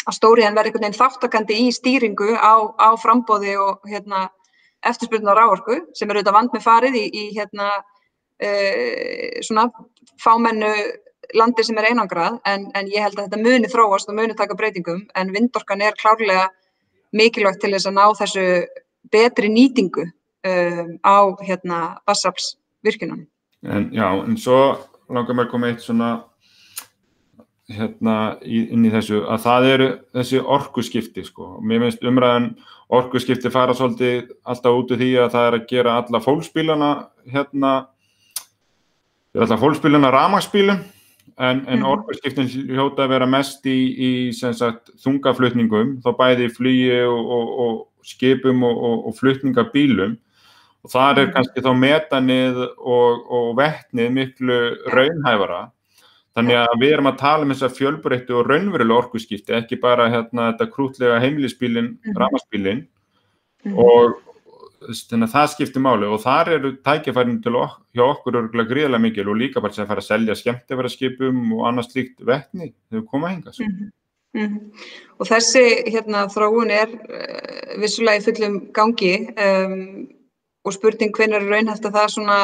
að 0.07 0.17
stóriðan 0.17 0.57
verður 0.57 0.71
einhvern 0.71 0.87
veginn 0.87 0.99
þáttakandi 0.99 1.59
í 1.63 1.67
stýringu 1.75 2.33
á, 2.35 2.53
á 2.75 2.89
frambóði 2.99 3.55
og 3.61 3.87
hérna, 3.89 4.27
eftirspurnar 4.83 5.39
áorku 5.39 5.79
sem 5.95 6.09
er 6.09 6.19
auðvitað 6.19 6.37
vand 6.37 6.55
með 6.55 6.65
farið 6.65 6.99
í, 6.99 7.05
í 7.07 7.23
hérna, 7.37 7.69
uh, 8.43 9.39
svona 9.47 9.69
fámennu 10.21 10.73
landi 11.39 11.63
sem 11.65 11.77
er 11.79 11.89
einangrað 11.91 12.39
en, 12.49 12.67
en 12.75 12.89
ég 12.91 13.05
held 13.05 13.17
að 13.17 13.29
þetta 13.29 13.43
muni 13.45 13.69
þróast 13.71 14.11
og 14.11 14.17
muni 14.17 14.35
taka 14.37 14.57
breytingum 14.59 15.05
en 15.17 15.31
vindorkan 15.33 15.81
er 15.81 15.95
klárlega 15.99 16.49
mikilvægt 17.15 17.61
til 17.63 17.71
þess 17.73 17.89
að 17.89 17.97
ná 17.97 18.05
þessu 18.19 18.45
betri 19.13 19.49
nýtingu 19.51 20.05
um, 20.07 20.93
á 21.05 21.17
hérna 21.45 21.79
vassaflsvirkjunum. 22.09 23.25
En 23.63 23.89
já, 23.95 24.07
en 24.25 24.37
svo 24.37 24.59
langar 25.13 25.37
mér 25.37 25.47
að 25.47 25.53
koma 25.53 25.71
eitt 25.71 25.83
svona 25.83 26.11
hérna 27.71 28.37
inn 28.43 28.83
í 28.83 28.91
þessu 28.91 29.21
að 29.31 29.43
það 29.45 29.67
eru 29.69 29.89
þessi 30.17 30.41
orkuskipti 30.41 31.23
sko. 31.23 31.57
Mér 31.63 31.85
finnst 31.85 32.03
umræðan 32.03 32.49
orkuskipti 32.93 33.51
fara 33.53 33.75
svolítið 33.77 34.33
alltaf 34.43 34.79
út 34.79 34.91
af 34.91 34.99
því 34.99 35.11
að 35.23 35.29
það 35.35 35.47
er 35.47 35.57
að 35.57 35.69
gera 35.69 35.93
alla 36.01 36.21
fólksbílana 36.23 36.89
hérna, 37.31 37.71
alla 39.37 39.59
fólksbílana 39.61 40.11
ramagsbílum 40.13 40.83
en, 41.37 41.63
en 41.67 41.79
mm. 41.79 41.87
orðskiptin 41.87 42.51
hljóta 42.51 43.05
að 43.05 43.15
vera 43.15 43.29
mest 43.29 43.65
í, 43.65 43.77
í 43.95 44.11
sagt, 44.35 44.91
þungaflutningum, 45.03 45.97
þá 46.03 46.11
bæði 46.19 46.49
flugi 46.53 46.99
og, 47.07 47.31
og, 47.37 47.53
og 47.63 48.07
skipum 48.07 48.65
og, 48.67 48.83
og 49.07 49.15
flutningabílum 49.17 50.17
og 50.83 50.91
þar 50.91 51.21
er 51.21 51.29
mm. 51.29 51.33
kannski 51.37 51.63
þá 51.63 51.71
metanið 51.79 52.59
og 52.83 53.53
vettnið 53.57 54.11
miklu 54.17 54.59
raunhæfara. 54.91 55.61
Þannig 56.33 56.57
að 56.57 56.75
við 56.81 56.91
erum 56.95 57.07
að 57.11 57.17
tala 57.21 57.45
um 57.45 57.51
þess 57.53 57.65
að 57.67 57.75
fjölbreyttu 57.77 58.35
og 58.39 58.47
raunverulega 58.49 59.03
orkuskipti, 59.03 59.53
ekki 59.53 59.77
bara 59.81 60.07
hérna, 60.09 60.47
þetta 60.51 60.69
krútlega 60.73 61.19
heimilisbílinn, 61.21 61.91
mm. 62.01 62.15
ramaspílinn 62.17 62.85
mm. 63.67 63.75
og 63.77 64.15
þannig 64.83 65.27
að 65.27 65.33
það 65.33 65.49
skiptir 65.53 65.83
máli 65.83 66.07
og 66.09 66.21
þar 66.23 66.51
eru 66.57 66.71
tækifærin 66.83 67.41
til 67.43 67.55
ok 67.59 67.75
hjá 67.95 68.03
okkur 68.05 68.39
örgulega 68.41 68.71
gríðilega 68.71 69.03
mikil 69.05 69.29
og 69.31 69.39
líka 69.39 69.61
bara 69.63 69.75
sem 69.75 69.85
að 69.85 69.91
fara 69.93 70.03
að 70.03 70.09
selja 70.09 70.37
skemmtifæraskipum 70.39 71.43
og 71.57 71.67
annars 71.69 71.91
líkt 71.95 72.23
vettni 72.25 72.71
þegar 72.71 72.99
við 72.99 73.05
komum 73.11 73.27
að 73.27 73.33
hinga 73.35 73.53
mm 74.33 74.47
-hmm. 74.47 74.59
og 75.19 75.27
þessi 75.29 75.63
hérna 75.93 76.25
þróun 76.33 76.71
er 76.71 76.89
uh, 76.89 77.79
vissulega 77.79 78.19
í 78.19 78.25
fullum 78.27 78.59
gangi 78.73 79.15
um, 79.37 80.07
og 80.63 80.73
spurning 80.73 81.15
hvernig 81.15 81.39
er 81.39 81.49
raunhæft 81.49 81.85
að 81.85 81.95
það 81.99 82.13
svona 82.15 82.39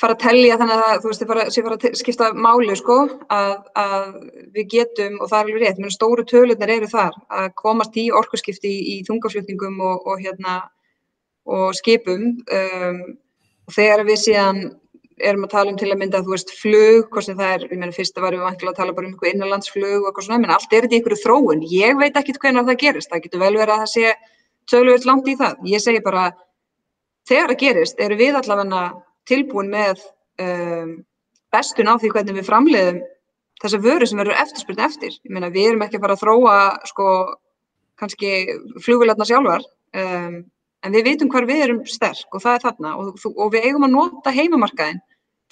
fara 0.00 0.16
að 0.16 0.22
tellja 0.24 0.58
þannig 0.58 0.84
að 0.84 0.94
þú 1.02 1.10
veist 1.10 1.22
þið 1.22 1.30
fara, 1.30 1.44
fara 1.54 1.76
að 1.78 1.98
skipta 2.00 2.30
máli 2.34 2.76
sko 2.78 2.96
að, 3.32 3.52
að 3.78 4.06
við 4.56 4.70
getum 4.72 5.18
og 5.20 5.28
það 5.30 5.38
er 5.38 5.44
alveg 5.44 5.62
rétt, 5.62 5.82
menn 5.82 5.94
stóru 5.94 6.24
tölunar 6.26 6.72
eru 6.76 6.88
þar 6.90 7.18
að 7.30 7.50
komast 7.60 7.98
í 8.00 8.08
orkuskipti 8.10 8.70
í, 8.70 8.80
í 8.94 8.96
þungaflutningum 9.06 9.78
og, 9.78 10.08
og 10.10 10.24
hérna 10.24 10.56
og 11.44 11.76
skipum 11.78 12.32
um, 12.42 13.04
og 13.68 13.76
þegar 13.76 14.04
við 14.08 14.20
síðan 14.24 14.64
erum 15.22 15.46
að 15.46 15.52
tala 15.54 15.70
um 15.70 15.78
til 15.78 15.90
að 15.92 16.00
mynda, 16.00 16.20
þú 16.26 16.34
veist, 16.34 16.52
flug, 16.58 17.04
hvort 17.12 17.26
sem 17.28 17.36
það 17.38 17.52
er, 17.54 17.64
ég 17.70 17.78
meina, 17.78 17.94
fyrst 17.94 18.16
varum 18.18 18.40
við 18.40 18.48
vantilega 18.48 18.72
að 18.74 18.80
tala 18.80 18.94
bara 18.96 19.06
um 19.06 19.12
einhver 19.12 19.30
innanlandsflug 19.30 20.00
og 20.00 20.08
eitthvað 20.08 20.26
svona, 20.26 20.40
menn 20.42 20.54
allt 20.54 20.72
er 20.72 20.86
þetta 20.86 20.96
í 20.96 20.98
einhverju 20.98 21.18
þróun. 21.20 21.62
Ég 21.70 22.00
veit 22.00 22.18
ekkit 22.18 22.40
hvernig 22.42 22.66
það 22.66 22.80
gerist, 22.82 23.10
það 23.12 23.22
getur 23.26 23.44
vel 23.44 23.52
verið 23.54 23.74
að 23.76 23.84
það 23.84 23.92
sé 23.92 24.14
tölvöld 24.72 25.06
langt 25.06 25.30
í 25.30 25.36
það. 25.38 25.62
Ég 25.70 25.84
segi 25.84 26.02
bara, 26.02 26.24
þegar 27.30 27.52
það 27.52 27.60
gerist, 27.62 28.02
eru 28.02 28.18
við 28.18 28.40
allavega 28.40 28.82
tilbúin 29.28 29.70
með 29.72 30.02
um, 30.42 30.96
bestun 31.54 31.90
á 31.90 31.94
því 32.00 32.12
hvernig 32.14 32.38
við 32.40 32.48
framleiðum 32.48 33.02
þessa 33.62 33.80
vöru 33.80 34.08
sem 34.08 34.18
verður 34.20 34.40
eftirspurn 34.42 34.82
eftir. 34.84 35.14
Ég 35.24 35.32
meina, 35.32 35.52
við 35.52 35.70
erum 35.70 35.84
ekki 35.86 36.00
að 36.00 36.04
fara 36.04 36.16
að 36.16 36.24
þróa, 36.24 36.56
sko, 36.90 37.06
kannski 38.00 38.32
flugvilarna 38.84 39.28
sjálfar, 39.28 39.64
um, 39.96 40.42
en 40.84 40.92
við 40.92 41.08
vitum 41.08 41.30
hvar 41.32 41.46
við 41.48 41.64
erum 41.66 41.82
sterk 41.88 42.34
og 42.34 42.42
það 42.44 42.58
er 42.58 42.64
þarna 42.66 42.94
og, 43.00 43.26
og 43.32 43.52
við 43.54 43.68
eigum 43.68 43.86
að 43.86 43.94
nota 43.94 44.32
heimamarkaðin 44.34 45.00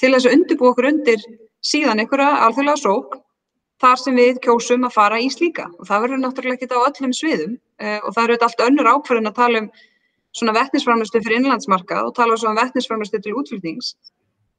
til 0.01 0.13
þess 0.13 0.29
að 0.29 0.37
undirbú 0.37 0.69
okkur 0.71 0.89
undir 0.91 1.23
síðan 1.65 2.03
einhverja 2.03 2.43
alþjóðlega 2.47 2.83
sók 2.83 3.17
þar 3.83 4.03
sem 4.03 4.19
við 4.19 4.41
kjósum 4.45 4.87
að 4.87 4.97
fara 4.97 5.21
í 5.23 5.31
slíka 5.33 5.69
og 5.79 5.89
það 5.89 6.05
verður 6.05 6.23
náttúrulega 6.23 6.59
ekki 6.59 6.77
á 6.77 6.87
öllum 6.89 7.15
sviðum 7.17 7.55
uh, 7.57 8.01
og 8.03 8.11
það 8.17 8.25
eru 8.25 8.39
allt 8.47 8.65
önnur 8.67 8.93
ákverðin 8.93 9.31
að 9.31 9.39
tala 9.41 9.63
um 9.63 9.71
svona 10.37 10.55
vettnisframlustu 10.57 11.21
fyrir 11.21 11.41
innlandsmarkað 11.41 12.09
og 12.09 12.17
tala 12.17 12.37
um 12.37 12.59
vettnisframlustu 12.59 13.21
til 13.21 13.37
útflutnings 13.37 13.95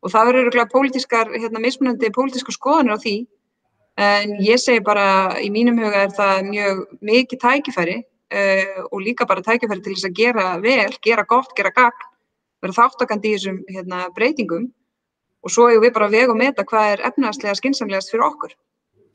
og 0.03 0.11
það 0.11 0.27
verður 0.29 0.49
eitthvað 0.49 0.73
pólitískar, 0.73 1.31
hérna 1.31 1.61
mismunandi 1.63 2.11
pólitískar 2.13 2.55
skoðanir 2.55 2.97
á 2.97 3.03
því 3.03 3.15
en 4.03 4.35
ég 4.43 4.61
segi 4.61 4.83
bara 4.83 5.39
í 5.41 5.49
mínum 5.53 5.79
huga 5.81 6.05
er 6.07 6.13
það 6.17 6.49
mjög 6.49 6.81
mikið 7.09 7.41
tækifæri 7.43 7.97
uh, 8.01 8.79
og 8.89 9.03
líka 9.05 9.27
bara 9.29 9.45
tækifæri 9.45 9.83
til 9.83 9.95
þess 9.95 10.09
að 10.09 10.17
gera 10.17 10.47
vel, 10.63 10.91
gera 11.05 11.25
gott, 11.29 11.53
gera 11.57 11.73
gagn, 11.75 12.07
vera 12.63 12.77
þáttakandi 12.79 13.29
í 13.29 13.37
þessum 13.37 13.61
hérna, 13.69 14.07
breytingum 14.15 14.67
og 15.43 15.53
svo 15.53 15.69
hefur 15.69 15.85
við 15.85 15.95
bara 15.97 16.11
veg 16.11 16.33
og 16.33 16.39
meta 16.39 16.65
hvað 16.67 16.95
er 16.95 17.05
efnaðslega 17.11 17.57
skinsamlegast 17.59 18.13
fyrir 18.13 18.25
okkur. 18.29 18.53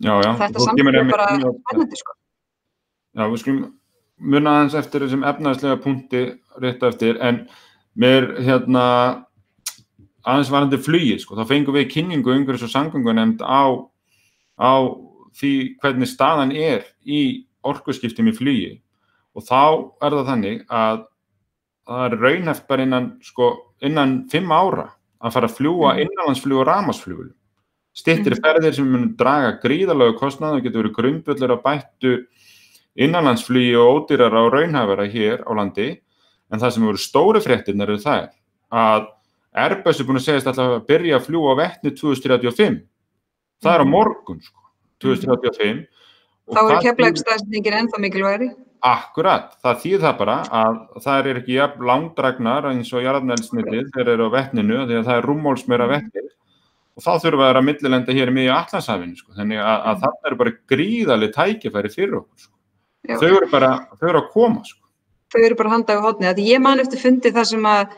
Já, 0.05 0.13
já. 0.23 0.31
Þetta 0.39 0.63
samfélag 0.63 1.01
er 1.01 1.11
bara 1.11 1.29
spennandi 1.39 1.99
sko. 1.99 2.15
Já, 3.17 3.25
við 3.25 3.41
skulum 3.43 3.63
muna 4.19 4.57
aðeins 4.59 4.77
eftir 4.79 5.05
þessum 5.05 5.25
efnaðslega 5.27 5.81
punkti 5.83 6.23
rétt 6.63 6.83
eftir 6.87 7.19
en 7.25 7.45
mér 7.99 8.31
hérna 8.45 8.85
aðeins 10.27 10.51
varandi 10.53 10.81
flugið 10.83 11.23
sko, 11.23 11.39
þá 11.39 11.49
fengum 11.49 11.77
við 11.79 11.91
kynningu 11.95 12.35
umhverjus 12.35 12.67
og 12.69 12.75
sangungunemnd 12.75 13.45
á, 13.45 13.65
á 14.59 14.73
því 15.39 15.53
hvernig 15.83 16.11
staðan 16.11 16.53
er 16.53 16.85
í 17.07 17.47
orkuskiptum 17.67 18.31
í 18.31 18.37
flugi 18.37 18.75
og 19.39 19.47
þá 19.47 19.63
er 20.03 20.17
það 20.19 20.29
þannig 20.33 20.63
að 20.69 21.05
það 21.89 22.05
er 22.05 22.21
raunheft 22.23 22.69
bara 22.69 22.85
innan, 22.85 23.11
sko, 23.25 23.51
innan 23.85 24.15
fimm 24.33 24.53
ára 24.53 24.91
að 25.25 25.35
fara 25.35 25.49
að 25.49 25.57
fljúa 25.59 25.95
mm. 25.95 26.01
innanlandsflug 26.05 26.63
og 26.63 26.69
ramasflugul. 26.69 27.29
Stittir 27.97 28.37
mm. 28.37 28.43
ferðir 28.45 28.77
sem 28.77 28.89
munum 28.89 29.15
draga 29.19 29.57
gríðalögu 29.63 30.19
kostnað 30.21 30.59
og 30.59 30.67
getur 30.67 30.85
verið 30.85 30.97
grundböllur 30.99 31.55
að 31.57 31.65
bættu 31.65 32.13
innanlandsflugi 32.99 33.77
og 33.79 34.03
ódýrar 34.03 34.35
á 34.35 34.43
raunhafara 34.51 35.07
hér 35.11 35.45
á 35.47 35.53
landi 35.55 35.89
en 36.53 36.61
það 36.61 36.75
sem 36.75 36.89
voru 36.89 37.01
stóri 37.01 37.43
fréttin 37.45 37.85
eru 37.85 37.99
það 38.03 38.31
að 38.73 39.09
Airbus 39.59 40.01
er 40.01 40.07
búin 40.07 40.21
að 40.21 40.27
segja 40.27 40.53
að 40.53 40.59
það 40.61 40.73
byrja 40.89 41.19
að 41.19 41.27
fljúa 41.27 41.53
á 41.57 41.61
vettni 41.63 41.93
2035. 41.97 42.81
Það 43.65 43.75
er 43.75 43.83
á 43.83 43.87
mm. 43.87 43.93
morgun, 43.95 44.41
sko, 44.45 44.65
2035. 45.03 45.85
Þá 46.49 46.61
er 46.63 46.83
keflaugstæðsningin 46.87 47.79
ennþá 47.83 48.03
mikilværi. 48.05 48.49
Akkurat, 48.89 49.57
það 49.65 49.81
þýð 49.83 50.05
það 50.05 50.19
bara 50.21 50.35
að 50.55 50.77
það 51.03 51.29
er 51.31 51.41
ekki 51.41 51.57
jafn 51.57 51.87
langdragnar 51.89 52.69
eins 52.71 52.93
og 52.95 53.03
jarðnælsnitið 53.03 53.89
þegar 53.97 54.11
eru 54.13 54.29
á 54.31 54.35
vettninu 54.37 54.85
því 54.85 54.99
að 55.01 55.09
það 55.09 55.17
er 55.17 55.27
rúmmólsmeira 55.27 55.89
vettir 55.91 56.29
og 56.29 57.03
þá 57.03 57.11
þurfum 57.25 57.43
við 57.43 57.49
að 57.49 57.67
millilenda 57.67 58.15
hér 58.15 58.31
í 58.31 58.37
miðju 58.37 58.53
allansafinu 58.55 59.19
sko. 59.19 59.35
þannig 59.35 59.65
að, 59.65 59.83
að 59.91 60.05
það 60.05 60.31
eru 60.31 60.39
bara 60.45 60.55
gríðali 60.71 61.31
tækifæri 61.35 61.91
fyrir 61.91 62.21
okkur 62.21 62.45
sko. 62.45 62.55
Þau 63.09 63.31
eru 63.31 63.49
bara, 63.53 63.73
þau 63.97 64.11
eru 64.11 64.21
að 64.23 64.29
koma 64.35 64.67
sko. 64.67 64.85
Þau 65.33 65.41
eru 65.45 65.57
bara 65.57 65.73
handað 65.73 66.01
á 66.01 66.07
hodni, 66.07 66.29
því 66.37 66.45
ég 66.53 66.63
man 66.65 66.81
eftir 66.81 67.01
fundi 67.03 67.33
það 67.33 67.51
sem 67.53 67.67
að 67.69 67.97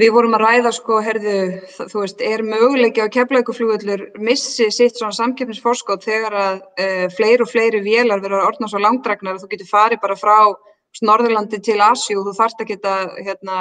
Við 0.00 0.08
vorum 0.14 0.32
að 0.38 0.42
ræða 0.46 0.70
sko, 0.72 0.98
herðu, 1.04 1.32
þú 1.76 2.00
veist, 2.00 2.22
er 2.24 2.40
möguleiki 2.46 3.04
á 3.04 3.12
keflauguflugullur 3.12 4.06
missi 4.24 4.70
sitt 4.72 4.96
svona 4.96 5.12
samkeppnisforskótt 5.12 6.06
þegar 6.06 6.36
að 6.40 6.62
e, 6.80 6.86
fleiri 7.12 7.44
og 7.44 7.50
fleiri 7.50 7.82
vélar 7.84 8.22
verður 8.22 8.40
að 8.40 8.48
orðna 8.48 8.70
svo 8.72 8.80
langdragnar 8.80 9.36
að 9.36 9.44
þú 9.44 9.50
getur 9.52 9.68
farið 9.68 10.00
bara 10.02 10.16
frá 10.16 10.38
Norðurlandi 11.04 11.60
til 11.64 11.78
Asjú 11.84 12.18
og 12.20 12.26
þú 12.30 12.32
þarft 12.38 12.64
að 12.64 12.72
geta 12.72 12.94
hérna, 13.18 13.58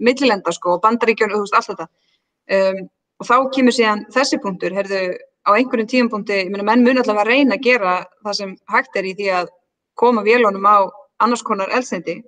millilenda 0.00 0.52
sko 0.56 0.78
og 0.78 0.82
bandaríkjörn 0.84 1.36
og 1.36 1.42
þú 1.42 1.44
veist, 1.46 1.58
allt 1.60 1.70
þetta. 1.70 1.86
Um, 2.56 2.82
og 3.20 3.28
þá 3.28 3.36
kemur 3.54 3.76
síðan 3.76 4.04
þessi 4.16 4.40
punktur, 4.40 4.76
herðu, 4.76 5.00
á 5.44 5.50
einhverjum 5.54 5.92
tíumpunkti, 5.92 6.42
ég 6.46 6.52
meina, 6.52 6.66
menn 6.68 6.84
muni 6.84 7.00
alltaf 7.00 7.20
að 7.20 7.32
reyna 7.34 7.56
að 7.56 7.68
gera 7.68 7.94
það 8.24 8.38
sem 8.40 8.56
hægt 8.72 8.96
er 8.96 9.08
í 9.08 9.16
því 9.18 9.32
að 9.38 9.52
koma 10.00 10.24
vélunum 10.26 10.66
á 10.66 10.88
annars 11.20 11.44
konar 11.46 11.72
eldsneiti 11.76 12.20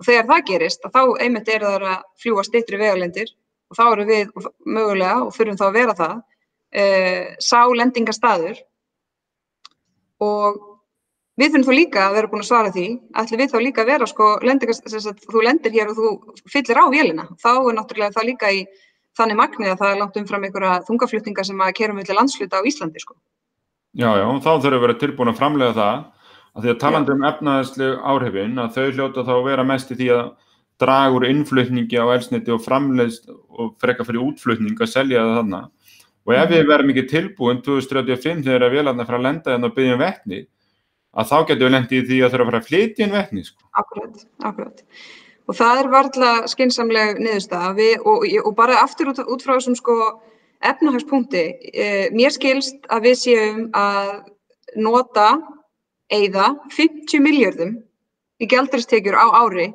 og 0.00 0.08
þegar 0.08 0.28
það 0.30 0.46
gerist 0.48 0.88
þá 0.88 1.02
einmitt 1.20 1.52
er 1.52 1.66
það 1.66 1.86
að 1.92 2.08
fljúa 2.22 2.46
stittri 2.46 2.80
vegalendir 2.80 3.30
og 3.70 3.78
þá 3.78 3.84
eru 3.90 4.08
við 4.08 4.34
mögulega 4.64 5.20
og 5.26 5.32
þurfum 5.36 5.60
þá 5.60 5.66
að 5.68 5.78
vera 5.78 5.96
það 5.98 6.16
e, 6.72 6.84
sá 7.44 7.60
lendingastadur 7.68 8.60
og 10.24 10.60
við 11.40 11.54
þurfum 11.54 11.66
þá 11.68 11.76
líka 11.76 12.04
að 12.06 12.16
vera 12.18 12.30
búin 12.30 12.44
að 12.44 12.50
svara 12.50 12.72
því 12.74 12.86
ætlum 13.22 13.40
við 13.40 13.52
þá 13.52 13.58
líka 13.64 13.82
að 13.84 13.90
vera 13.92 14.08
sko 14.10 14.30
lendingast, 14.44 15.18
þú 15.24 15.44
lendir 15.46 15.76
hér 15.76 15.92
og 15.92 15.98
þú 15.98 16.10
fyllir 16.52 16.80
á 16.80 16.84
vélina. 16.92 17.26
Þá 17.40 17.52
er 17.56 17.76
náttúrulega 17.78 18.16
það 18.16 18.28
líka 18.28 18.52
í 18.52 18.62
þannig 19.18 19.38
magnið 19.40 19.72
að 19.72 19.82
það 19.82 19.92
er 19.92 20.00
langt 20.00 20.18
umfram 20.20 20.46
einhverja 20.46 20.80
þungaflutninga 20.88 21.44
sem 21.46 21.62
að 21.64 21.76
kerum 21.78 22.00
við 22.00 22.10
til 22.10 22.18
landsluta 22.18 22.60
á 22.60 22.66
Íslandi 22.68 23.02
sko. 23.02 23.16
Já, 23.96 24.10
já, 24.20 24.26
þá 24.26 24.50
þurfum 24.50 24.68
við 24.70 24.78
að 24.78 24.84
vera 24.84 24.98
tilbúin 25.00 25.32
að 25.32 25.40
framlega 25.40 25.76
það 25.78 26.04
að 26.54 26.64
því 26.64 26.72
að 26.72 26.78
talandi 26.82 27.14
um 27.14 27.26
efnaðsleg 27.30 28.06
áhrifin 28.12 28.62
að 28.62 28.76
þau 28.76 28.86
hljóta 28.96 29.26
þá 29.26 29.34
vera 29.46 29.66
mest 29.66 29.92
í 29.92 29.98
því 29.98 30.08
að 30.16 30.30
draga 30.80 31.16
úr 31.16 31.26
innflutningi 31.28 32.00
á 32.00 32.06
elsniti 32.14 32.54
og 32.54 32.64
framleiðst 32.64 33.28
og 33.30 33.74
freka 33.82 34.06
fyrir 34.08 34.24
útflutning 34.24 34.80
að 34.80 34.92
selja 34.94 35.22
það 35.22 35.36
þarna 35.40 35.62
og 36.26 36.34
ef 36.36 36.50
við 36.50 36.62
mhm. 36.62 36.70
verðum 36.72 36.92
ekki 36.94 37.06
tilbúin 37.10 37.62
2035 37.66 38.44
þegar 38.46 38.72
við 38.72 38.82
erum 38.82 39.02
að 39.02 39.10
fara 39.10 39.20
að 39.20 39.26
lenda 39.28 39.54
en 39.54 39.68
að 39.68 39.76
byggja 39.78 39.96
um 39.96 40.04
vettni 40.04 40.42
að 41.10 41.30
þá 41.30 41.36
getum 41.40 41.66
við 41.66 41.74
lendið 41.74 41.98
í 41.98 42.06
því 42.08 42.20
að 42.20 42.34
þurfa 42.34 42.44
að 42.44 42.50
fara 42.50 42.60
að 42.60 42.68
flytja 42.68 43.04
inn 43.06 43.16
vettni 43.16 43.44
sko. 43.46 43.64
Akkurat, 43.80 44.24
akkurat 44.46 44.84
og 45.50 45.56
það 45.58 45.80
er 45.80 45.88
varðla 45.90 46.32
skinsamleg 46.50 47.18
niðurstað 47.18 47.80
og, 48.06 48.26
og 48.44 48.52
bara 48.58 48.82
aftur 48.84 49.10
út, 49.10 49.22
út 49.24 49.42
frá 49.42 49.56
þessum 49.56 49.76
sko 49.78 49.96
efnahagspunkti 50.70 51.44
eh, 51.72 52.06
mér 52.14 52.34
skilst 52.34 52.84
að 52.92 53.08
við 53.08 53.16
séum 53.24 53.64
að 53.74 54.12
nota 54.78 55.32
eigða 56.10 56.52
50 56.74 57.22
miljardum 57.22 57.78
í 58.40 58.48
gældaristekjur 58.50 59.16
á 59.16 59.26
ári 59.44 59.70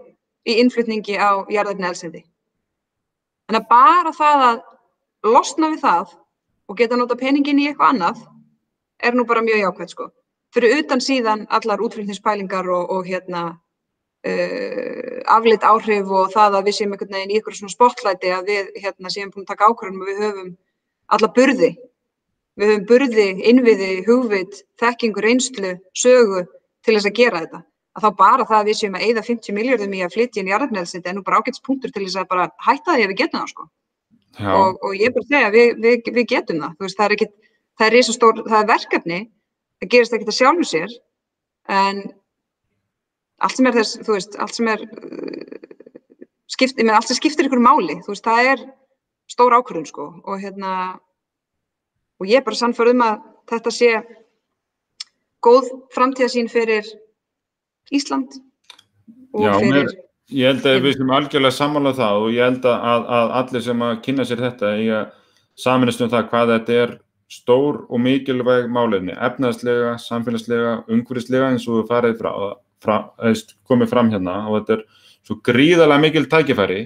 í 0.45 0.59
innflutningi 0.61 1.17
á 1.17 1.45
jarðarni 1.49 1.87
elsendi. 1.89 2.21
Þannig 3.47 3.61
að 3.61 3.69
bara 3.69 4.13
það 4.15 4.45
að 4.49 4.61
losna 5.35 5.71
við 5.73 5.83
það 5.85 6.15
og 6.65 6.79
geta 6.79 6.97
nota 6.97 7.17
peningin 7.19 7.61
í 7.61 7.67
eitthvað 7.69 7.93
annað 7.93 8.23
er 9.05 9.17
nú 9.17 9.25
bara 9.29 9.43
mjög 9.45 9.61
jákvæmt 9.61 9.93
sko. 9.93 10.09
Fyrir 10.55 10.79
utan 10.79 11.03
síðan 11.03 11.45
allar 11.53 11.81
útflutningspælingar 11.83 12.69
og, 12.71 12.91
og 12.95 13.07
hérna 13.07 13.43
uh, 14.25 15.19
afleitt 15.35 15.65
áhrif 15.67 16.09
og 16.09 16.31
það 16.33 16.59
að 16.59 16.69
við 16.69 16.77
séum 16.79 16.95
einhvern 16.95 17.17
veginn 17.17 17.33
í 17.33 17.41
ykkur 17.41 17.57
svona 17.57 17.75
spotlæti 17.75 18.31
að 18.33 18.51
við 18.51 18.71
hérna 18.83 19.11
séum 19.13 19.33
búin 19.33 19.45
að 19.45 19.51
taka 19.53 19.69
ákvörðum 19.69 20.01
og 20.01 20.09
við 20.11 20.23
höfum 20.23 20.53
alla 21.15 21.31
burði 21.35 21.71
Við 22.55 22.71
höfum 22.71 22.83
burði, 22.89 23.29
innviði, 23.51 23.89
hugvit, 24.07 24.59
þekkingu, 24.79 25.23
reynslu, 25.23 25.71
sögu 25.97 26.45
til 26.85 26.95
þess 26.95 27.09
að 27.09 27.17
gera 27.19 27.41
þetta. 27.43 27.63
Að 27.95 28.05
þá 28.05 28.19
bara 28.19 28.45
það 28.47 28.59
að 28.59 28.69
við 28.69 28.77
séum 28.79 28.95
að 28.95 29.07
eigða 29.07 29.23
50 29.29 29.55
miljardum 29.55 29.95
í 29.95 30.03
að 30.03 30.13
flytja 30.15 30.41
inn 30.41 30.51
í 30.51 30.53
aðrafnæðsitt 30.55 31.07
er 31.07 31.15
nú 31.15 31.23
bara 31.25 31.39
ágætts 31.39 31.63
punktur 31.63 31.91
til 31.95 32.03
þess 32.05 32.19
að 32.21 32.29
bara 32.31 32.47
hætta 32.63 32.95
því 32.95 33.05
að 33.05 33.11
við 33.11 33.19
getum 33.21 33.41
það 33.41 33.51
sko. 33.51 33.67
Og, 34.35 34.79
og 34.83 34.95
ég 34.95 35.07
er 35.07 35.15
bara 35.15 35.23
að 35.23 35.31
segja 35.31 35.49
að 35.49 35.55
við, 35.55 35.69
við, 35.83 36.09
við 36.17 36.27
getum 36.31 36.61
það. 36.63 36.77
Veist, 36.83 36.97
það 36.99 37.05
er, 37.05 37.15
ekki, 37.15 37.51
það 37.79 37.97
er, 37.99 38.07
stór, 38.17 38.41
það 38.47 38.57
er 38.59 38.71
verkefni, 38.71 39.19
það 39.79 39.91
gerist 39.93 40.15
ekkert 40.15 40.31
að 40.33 40.39
sjálfu 40.39 40.67
sér, 40.71 40.95
en 41.75 42.01
allt 43.45 43.59
sem 43.59 43.69
er 43.69 43.77
þess, 43.79 43.99
þú 44.03 44.17
veist, 44.17 44.39
allt 44.43 44.57
sem 44.59 44.71
er, 44.71 44.83
skipt, 46.51 46.79
menn, 46.81 46.95
allt 46.95 47.11
sem 47.11 47.19
skiptir 47.19 47.47
ykkur 47.47 47.63
máli, 47.63 47.99
þú 48.03 48.11
veist, 48.11 48.27
það 48.27 48.51
er 48.51 48.65
stór 49.31 49.55
ákvörðun 49.57 49.87
sko 49.89 50.09
og 50.23 50.43
hérna 50.43 50.73
og 52.19 52.30
ég 52.30 52.39
er 52.39 52.45
bara 52.45 52.60
sannfærð 52.60 52.95
um 52.95 53.06
að 53.06 53.19
þetta 53.51 53.73
sé 53.73 53.91
góð 55.45 55.69
framtíðasín 55.93 56.49
fyrir 56.51 56.88
Ísland 57.93 58.39
og 59.36 59.45
Já, 59.45 59.54
fyrir 59.60 59.75
mér, 59.75 59.95
ég 60.34 60.49
held 60.49 60.67
að 60.69 60.82
við 60.86 60.97
sem 60.97 61.15
algjörlega 61.17 61.58
samanlega 61.60 61.99
það 62.01 62.23
og 62.23 62.34
ég 62.34 62.49
held 62.49 62.67
að, 62.71 63.10
að 63.19 63.34
allir 63.41 63.65
sem 63.67 63.88
að 63.88 63.97
kynna 64.08 64.28
sér 64.28 64.43
þetta 64.47 64.75
í 64.82 64.88
að 64.95 65.10
saminast 65.65 66.04
um 66.04 66.12
það 66.12 66.30
hvað 66.32 66.54
þetta 66.56 66.80
er 66.84 66.95
stór 67.32 67.80
og 67.89 68.01
mikilvæg 68.06 68.67
máleginni, 68.69 69.15
efnaðslega, 69.28 69.95
samfélagslega, 70.04 70.75
umhverfislega 70.93 71.49
eins 71.51 71.65
og 71.71 71.88
farið 71.89 72.19
frá, 72.19 72.32
frá, 72.84 72.97
komið 73.65 73.91
fram 73.91 74.12
hérna 74.13 74.43
og 74.45 74.60
þetta 74.60 74.78
er 74.78 74.84
svo 75.25 75.39
gríðarlega 75.45 76.04
mikil 76.04 76.28
tækifæri 76.30 76.82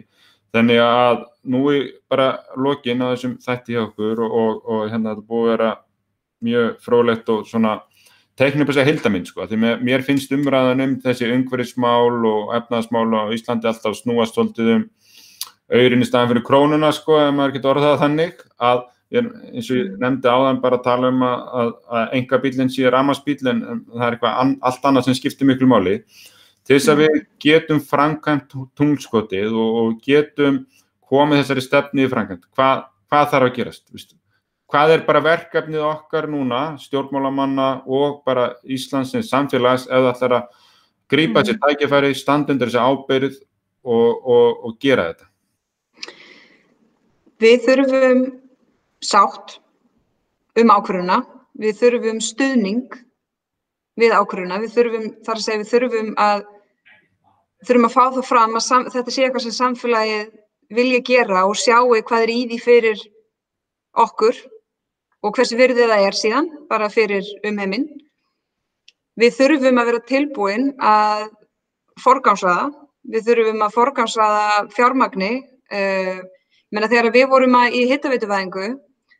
þannig 0.55 0.81
að 0.83 1.25
nú 1.49 1.65
er 1.73 1.85
bara 2.11 2.31
lokin 2.57 3.03
á 3.03 3.11
þessum 3.13 3.37
þætti 3.43 3.75
hjá 3.75 3.83
okkur 3.87 4.23
og, 4.25 4.33
og, 4.41 4.59
og 4.65 4.83
hérna 4.91 5.13
þetta 5.13 5.29
búið 5.29 5.45
að 5.45 5.53
vera 5.53 5.69
mjög 6.49 6.69
frólægt 6.85 7.31
og 7.33 7.47
svona 7.49 7.79
tekna 8.39 8.63
upp 8.63 8.71
þess 8.71 8.83
að 8.83 8.89
hilda 8.91 9.11
minn 9.11 9.25
sko, 9.27 9.47
því 9.49 9.59
mér, 9.59 9.81
mér 9.83 10.05
finnst 10.05 10.31
umræðan 10.31 10.85
um 10.85 10.93
þessi 11.03 11.27
umhverfismál 11.33 12.21
og 12.29 12.53
efnaðasmál 12.55 13.09
á 13.11 13.23
Íslandi 13.35 13.67
alltaf 13.67 13.97
snúast 13.99 14.37
svolítið 14.37 14.71
um 14.77 14.85
auðrin 15.69 16.05
í 16.05 16.07
staðan 16.07 16.31
fyrir 16.31 16.45
krónuna 16.47 16.93
sko, 16.95 17.19
ef 17.19 17.35
maður 17.35 17.57
getur 17.57 17.73
orðað 17.75 17.99
þannig 18.03 18.41
að 18.69 18.85
ég, 19.13 19.29
eins 19.53 19.69
og 19.69 19.79
ég 19.79 19.93
nefndi 20.01 20.31
áðan 20.31 20.61
bara 20.63 20.79
að 20.79 20.87
tala 20.87 21.11
um 21.13 21.23
að, 21.25 21.45
að, 21.61 21.71
að 21.99 22.17
enga 22.19 22.41
bílinn 22.45 22.73
sé 22.73 22.89
ramarsbíl 22.93 23.37
en 23.51 23.63
það 23.91 24.05
er 24.07 24.17
eitthvað 24.17 24.41
an, 24.43 24.55
allt 24.69 24.89
annað 24.89 25.07
sem 25.07 25.17
skiptir 25.19 25.49
miklu 25.49 25.69
máli. 25.69 25.99
Til 26.67 26.77
þess 26.77 26.91
að 26.93 27.03
við 27.03 27.19
getum 27.41 27.79
framkvæmt 27.81 28.57
tungskotið 28.77 29.55
og, 29.57 29.77
og 29.81 29.95
getum 30.05 30.63
komið 31.09 31.43
þessari 31.43 31.65
stefni 31.65 32.05
í 32.05 32.11
framkvæmt 32.11 32.47
hvað, 32.55 32.87
hvað 33.09 33.29
þarf 33.33 33.49
að 33.49 33.55
gerast 33.57 33.85
viðstu? 33.93 34.15
hvað 34.69 34.93
er 34.93 35.05
bara 35.07 35.21
verkefnið 35.25 35.85
okkar 35.85 36.27
núna, 36.29 36.77
stjórnmálamanna 36.81 37.69
og 37.89 38.21
bara 38.25 38.51
Íslandsins 38.69 39.31
samfélags 39.31 39.87
ef 39.87 39.95
það 39.95 40.11
ætlar 40.11 40.35
að 40.37 40.67
grípa 41.09 41.41
þessi 41.41 41.57
tækifæri, 41.63 42.11
standundur 42.17 42.69
þessi 42.69 42.83
ábyrð 42.85 43.39
og, 43.83 44.29
og, 44.29 44.61
og 44.69 44.77
gera 44.81 45.09
þetta? 45.09 45.25
Við 47.39 47.65
þurfum 47.65 48.23
sátt 49.01 49.57
um 50.59 50.73
ákvöruna, 50.75 51.21
við 51.57 51.77
þurfum 51.79 52.21
stuðning 52.21 52.99
við 53.99 54.15
ákvöruna, 54.15 54.59
við 54.61 54.75
þurfum, 54.75 55.07
þar 55.25 55.39
að 55.39 55.45
segja, 55.45 55.61
við 55.63 55.71
þurfum 55.73 56.11
að, 56.21 56.43
þurfum 57.65 57.87
að 57.89 57.95
fá 57.95 58.03
það 58.03 58.27
fram 58.29 58.59
að 58.59 58.65
sam, 58.67 58.85
þetta 58.93 59.15
sé 59.15 59.25
eitthvað 59.25 59.45
sem 59.47 59.57
samfélagið 59.57 60.29
vilja 60.73 61.01
gera 61.05 61.45
og 61.49 61.57
sjáu 61.57 61.97
hvað 61.97 62.25
er 62.25 62.33
í 62.33 62.39
því 62.49 62.59
fyrir 62.63 63.03
okkur 63.97 64.37
og 65.25 65.35
hversu 65.35 65.57
virðið 65.59 65.91
það 65.91 66.05
er 66.07 66.17
síðan, 66.17 66.49
bara 66.69 66.89
fyrir 66.91 67.27
umheiminn. 67.43 67.87
Við 69.19 69.35
þurfum 69.35 69.81
að 69.81 69.89
vera 69.91 70.03
tilbúin 70.07 70.69
að 70.79 71.25
forgámsraða, 71.99 72.69
við 73.11 73.25
þurfum 73.27 73.65
að 73.65 73.73
forgámsraða 73.75 74.45
fjármagni. 74.75 75.31
Uh, 75.69 76.21
þegar 76.71 77.09
við 77.11 77.27
vorum 77.29 77.57
í 77.67 77.83
hittaveituvæðingu, 77.89 78.69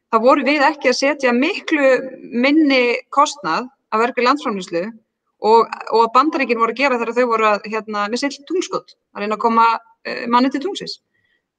þá 0.10 0.18
vorum 0.24 0.48
við 0.48 0.64
ekki 0.66 0.90
að 0.92 0.98
setja 1.02 1.34
miklu 1.36 1.92
minni 2.32 3.02
kostnað 3.14 3.68
að 3.90 4.04
verka 4.06 4.26
landsframlýslu 4.26 4.84
og, 4.86 5.66
og 5.66 6.02
að 6.04 6.12
bandaríkinn 6.16 6.62
voru 6.62 6.76
að 6.76 6.82
gera 6.82 7.00
þegar 7.02 7.18
þau 7.18 7.30
voru 7.34 7.48
að, 7.50 7.68
hérna, 7.74 8.08
með 8.08 8.24
silt 8.24 8.46
tungskott, 8.48 8.96
að 9.14 9.26
reyna 9.26 9.36
að 9.36 9.44
koma 9.44 9.68
uh, 9.76 10.26
manni 10.32 10.54
til 10.54 10.64
tungsins. 10.64 11.00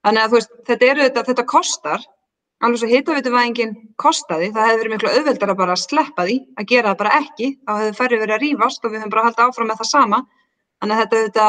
Þannig 0.06 0.24
að 0.24 0.34
veist, 0.36 0.52
þetta, 0.68 0.90
eru, 0.92 1.06
þetta, 1.08 1.24
þetta 1.28 1.46
kostar 1.50 2.04
alveg 2.60 2.82
svo 2.82 2.90
hitaveituvæðingin 2.90 3.72
kostaði, 4.00 4.50
það 4.52 4.66
hefði 4.68 4.80
verið 4.80 4.94
miklu 4.94 5.10
auðveldar 5.14 5.52
að 5.52 5.58
bara 5.62 5.76
sleppa 5.80 6.26
því, 6.28 6.36
að 6.60 6.68
gera 6.72 6.90
það 6.90 6.98
bara 7.00 7.12
ekki, 7.20 7.48
þá 7.64 7.72
hefði 7.78 7.96
færri 7.96 8.20
verið 8.20 8.34
að 8.36 8.42
rýfast 8.44 8.84
og 8.84 8.92
við 8.92 9.00
höfum 9.00 9.14
bara 9.14 9.24
haldið 9.26 9.44
áfram 9.46 9.70
með 9.70 9.80
það 9.80 9.90
sama. 9.90 10.20
Þannig 10.80 10.96
að 10.96 11.02
þetta, 11.02 11.22
þetta 11.26 11.46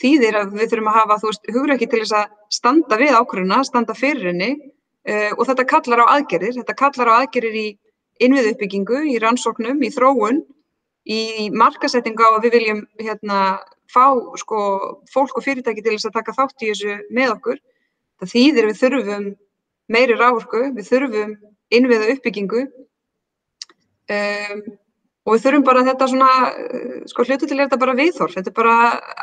þýðir 0.00 0.38
að 0.40 0.56
við 0.56 0.72
þurfum 0.72 0.90
að 0.90 0.98
hafa, 0.98 1.18
þú 1.20 1.30
veist, 1.30 1.50
hugreiki 1.54 1.88
til 1.90 2.02
þess 2.02 2.16
að 2.18 2.34
standa 2.56 2.98
við 3.00 3.14
ákvörðuna, 3.18 3.60
standa 3.68 3.96
fyrir 3.98 4.30
henni 4.30 4.50
uh, 4.56 5.30
og 5.36 5.44
þetta 5.50 5.66
kallar 5.74 6.02
á 6.02 6.12
aðgerðir, 6.16 6.56
þetta 6.58 6.78
kallar 6.82 7.12
á 7.14 7.18
aðgerðir 7.20 7.58
í 7.60 7.66
innviðuppbyggingu, 8.26 9.04
í 9.10 9.18
rannsóknum, 9.22 9.78
í 9.86 9.90
þróun, 9.94 10.42
í 11.10 11.50
markasettingu 11.54 12.26
á 12.26 12.30
að 12.34 12.46
við 12.46 12.56
viljum 12.58 12.82
hérna 13.00 13.40
fá 13.90 14.06
sko 14.38 14.60
fólk 15.10 15.38
og 15.38 15.44
fyrirtæki 15.44 15.82
til 15.82 15.94
þess 15.96 16.10
að 16.10 16.18
taka 16.18 16.36
þátt 16.36 16.64
í 16.64 16.72
þessu 16.72 16.98
með 17.14 17.36
okkur. 17.38 17.62
Það 18.20 18.32
þýðir 18.34 18.68
við 18.68 18.80
þurfum 18.80 19.26
meiri 19.90 20.16
rávorku, 20.18 20.62
við 20.76 20.88
þurfum 20.90 21.34
innviða 21.74 22.10
uppbyggingu 22.14 22.64
um, 24.14 24.64
og 25.24 25.34
við 25.34 25.44
þurfum 25.44 25.66
bara 25.66 25.84
þetta 25.86 26.08
svona, 26.10 26.32
sko 27.10 27.26
hlutu 27.26 27.46
til 27.46 27.58
er 27.58 27.66
þetta 27.66 27.80
bara 27.80 27.96
viðhorf, 27.98 28.34
þetta 28.36 28.52
er 28.52 28.56
bara 28.56 28.74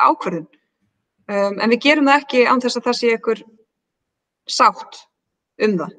ákverðin. 0.08 0.48
Um, 1.28 1.58
en 1.60 1.72
við 1.74 1.82
gerum 1.84 2.08
það 2.08 2.22
ekki 2.22 2.44
án 2.48 2.62
þess 2.64 2.80
að 2.80 2.86
það 2.88 2.98
sé 2.98 3.12
ykkur 3.18 3.44
sátt 4.48 5.02
um 5.66 5.76
það. 5.82 5.94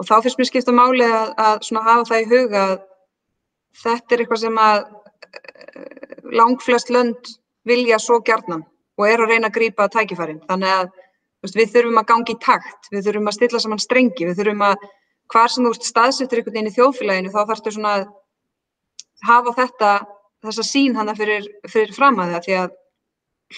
Og 0.00 0.08
þá 0.08 0.14
finnst 0.24 0.40
mér 0.40 0.48
skipta 0.48 0.74
máli 0.74 1.06
að, 1.06 1.34
að 1.36 1.82
hafa 1.84 2.08
það 2.08 2.22
í 2.24 2.28
huga 2.32 2.62
að 2.64 2.74
þetta 3.82 4.14
er 4.14 4.24
eitthvað 4.24 4.42
sem 4.46 4.60
að 4.62 4.78
uh, 4.82 5.86
langflest 6.40 6.92
lönd 6.94 7.34
vilja 7.68 8.00
svo 8.02 8.18
gjarnan 8.24 8.64
og 8.98 9.08
er 9.08 9.22
að 9.22 9.34
reyna 9.34 9.50
að 9.50 9.58
grípa 9.58 9.88
tækifærin. 9.92 10.40
Þannig 10.48 10.72
að 10.78 10.90
við 11.42 11.72
þurfum 11.74 12.00
að 12.00 12.08
gangi 12.10 12.34
í 12.34 12.40
takt, 12.42 12.88
við 12.92 13.06
þurfum 13.08 13.30
að 13.30 13.36
stilla 13.38 13.60
saman 13.62 13.82
strengi, 13.82 14.26
við 14.28 14.38
þurfum 14.38 14.64
að 14.68 14.86
hvar 15.32 15.50
sem 15.50 15.66
þú 15.66 15.72
staðsettur 15.88 16.40
einhvern 16.40 16.56
veginn 16.56 16.70
í 16.70 16.74
þjóðfélaginu 16.76 17.32
þá 17.32 17.40
þarfstu 17.50 17.74
svona 17.74 17.94
að 17.98 18.04
hafa 19.26 19.54
þetta, 19.58 19.92
þessa 20.46 20.66
sín 20.66 20.98
hana 20.98 21.14
fyrir, 21.18 21.48
fyrir 21.70 21.94
fram 21.96 22.20
að 22.22 22.34
það 22.36 22.46
því 22.46 22.58
að 22.60 22.76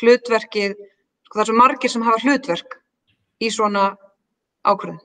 hlutverkið, 0.01 0.77
sko 1.27 1.39
það 1.39 1.45
er 1.45 1.51
svo 1.51 1.59
margir 1.61 1.93
sem 1.93 2.07
hafa 2.07 2.23
hlutverk 2.25 2.79
í 3.41 3.51
svona 3.53 3.89
ákvörðin. 4.65 5.03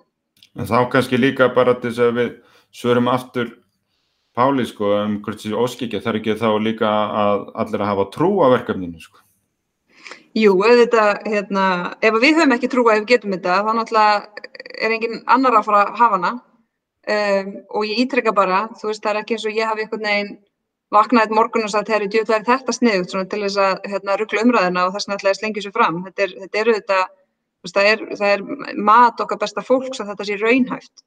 En 0.59 0.69
þá 0.69 0.79
kannski 0.91 1.19
líka 1.19 1.49
bara 1.55 1.75
til 1.77 1.91
þess 1.91 2.05
að 2.05 2.19
við 2.19 2.31
svörum 2.75 3.11
aftur 3.11 3.57
Páli 4.39 4.63
sko 4.69 4.93
um 4.95 5.17
hvort 5.25 5.41
þessi 5.41 5.57
óskikja 5.57 5.99
þarf 6.03 6.19
ekki 6.21 6.35
þá 6.39 6.49
líka 6.63 6.89
að 7.23 7.47
allir 7.59 7.81
að 7.83 7.89
hafa 7.89 8.05
trú 8.13 8.29
á 8.45 8.47
verkefninu 8.53 9.01
sko. 9.01 9.19
Jú, 10.37 10.51
auðvitað, 10.61 11.23
hérna, 11.25 11.63
ef 12.05 12.17
við 12.21 12.35
höfum 12.37 12.53
ekki 12.53 12.69
trú 12.69 12.83
að 12.85 12.99
við 12.99 13.07
getum 13.15 13.33
þetta, 13.33 13.63
þá 13.65 13.71
náttúrulega 13.73 14.49
er 14.77 14.93
engin 14.93 15.23
annar 15.25 15.57
að 15.57 15.65
fara 15.65 15.79
að 15.87 15.95
hafa 15.97 16.19
hana. 16.19 16.31
Um, 17.09 17.49
og 17.73 17.87
ég 17.87 18.03
ítrykka 18.03 18.33
bara, 18.37 18.59
þú 18.77 18.91
veist, 18.91 19.01
það 19.01 19.15
er 19.15 19.19
ekki 19.23 19.35
eins 19.35 19.45
og 19.49 19.57
ég 19.57 19.69
hafi 19.71 19.85
einhvern 19.85 20.05
veginn 20.05 20.35
vaknaðið 20.93 21.35
morgun 21.37 21.65
og 21.65 21.71
sagt, 21.73 21.89
herri, 21.89 22.09
djúðlega 22.11 22.37
er 22.37 22.45
þetta 22.45 22.75
sniðugt? 22.75 23.13
Svona 23.13 23.29
til 23.31 23.41
þess 23.45 23.61
að 23.63 23.87
hérna, 23.89 24.17
ruggla 24.19 24.43
umræðina 24.45 24.85
og 24.85 24.93
þess 24.95 25.13
að 25.15 25.39
slengja 25.39 25.63
sér 25.65 25.73
fram. 25.73 26.01
Þetta 26.05 26.25
er, 26.25 26.35
þetta 26.43 26.61
er 26.61 26.71
auðvitað, 26.73 27.03
veist, 27.65 27.77
það, 27.79 27.89
er, 27.93 28.03
það 28.19 28.33
er 28.35 28.75
mat 28.91 29.23
okkar 29.25 29.41
besta 29.41 29.65
fólks 29.65 30.03
að 30.03 30.11
þetta 30.13 30.27
sé 30.29 30.37
raunhæft. 30.43 31.05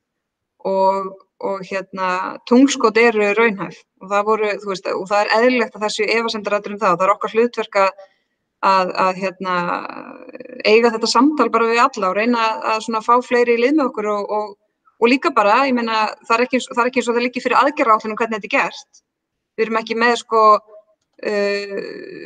Og, 0.72 1.12
og 1.42 1.62
hérna, 1.66 2.08
tungskot 2.50 2.98
eru 3.02 3.30
raunhæf. 3.38 3.78
Og 4.02 4.10
það, 4.10 4.26
voru, 4.30 4.50
veist, 4.66 4.90
og 4.90 5.06
það 5.10 5.24
er 5.24 5.34
eðlilegt 5.38 5.78
að 5.78 5.86
þessu 5.86 6.10
efasemdarættur 6.18 6.74
um 6.74 6.82
það. 6.82 6.96
Og 6.96 7.02
það 7.02 7.06
er 7.08 7.14
okkar 7.14 7.36
hlutverk 7.36 7.80
að 7.84 8.08
að, 8.62 8.90
að 9.04 9.20
hérna, 9.22 9.54
eiga 10.64 10.92
þetta 10.94 11.10
samtal 11.10 11.48
bara 11.52 11.70
við 11.70 11.80
alla 11.82 12.10
og 12.10 12.18
reyna 12.18 12.42
að 12.70 12.98
fá 13.06 13.14
fleiri 13.24 13.56
í 13.56 13.62
lið 13.62 13.78
með 13.78 13.88
okkur 13.90 14.10
og, 14.12 14.34
og, 14.36 14.52
og 15.02 15.10
líka 15.10 15.32
bara, 15.34 15.62
ég 15.66 15.74
meina, 15.76 16.04
það 16.28 16.36
er 16.36 16.44
ekki, 16.46 16.60
það 16.68 16.84
er 16.84 16.92
eins 16.92 17.08
og 17.08 17.16
það 17.16 17.26
líkir 17.26 17.46
fyrir 17.46 17.58
aðgerra 17.60 17.96
átlunum 17.96 18.20
hvernig 18.20 18.38
þetta 18.38 18.50
er 18.50 18.54
gert. 18.54 19.02
Við 19.56 19.66
erum 19.66 19.80
ekki 19.82 19.98
með 19.98 20.14
sko 20.22 20.44
uh, 20.58 21.80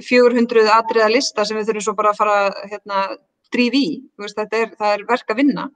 400 0.09 0.67
atriða 0.77 1.09
lista 1.13 1.47
sem 1.47 1.59
við 1.59 1.71
þurfum 1.71 1.87
svo 1.89 1.97
bara 1.99 2.13
að 2.13 2.21
fara 2.21 2.37
hérna, 2.69 3.07
dríf 3.55 3.79
í, 3.79 3.87
veist, 4.21 4.39
er, 4.45 4.75
er 4.77 5.07
verk 5.09 5.33
að 5.33 5.41
vinna. 5.41 5.71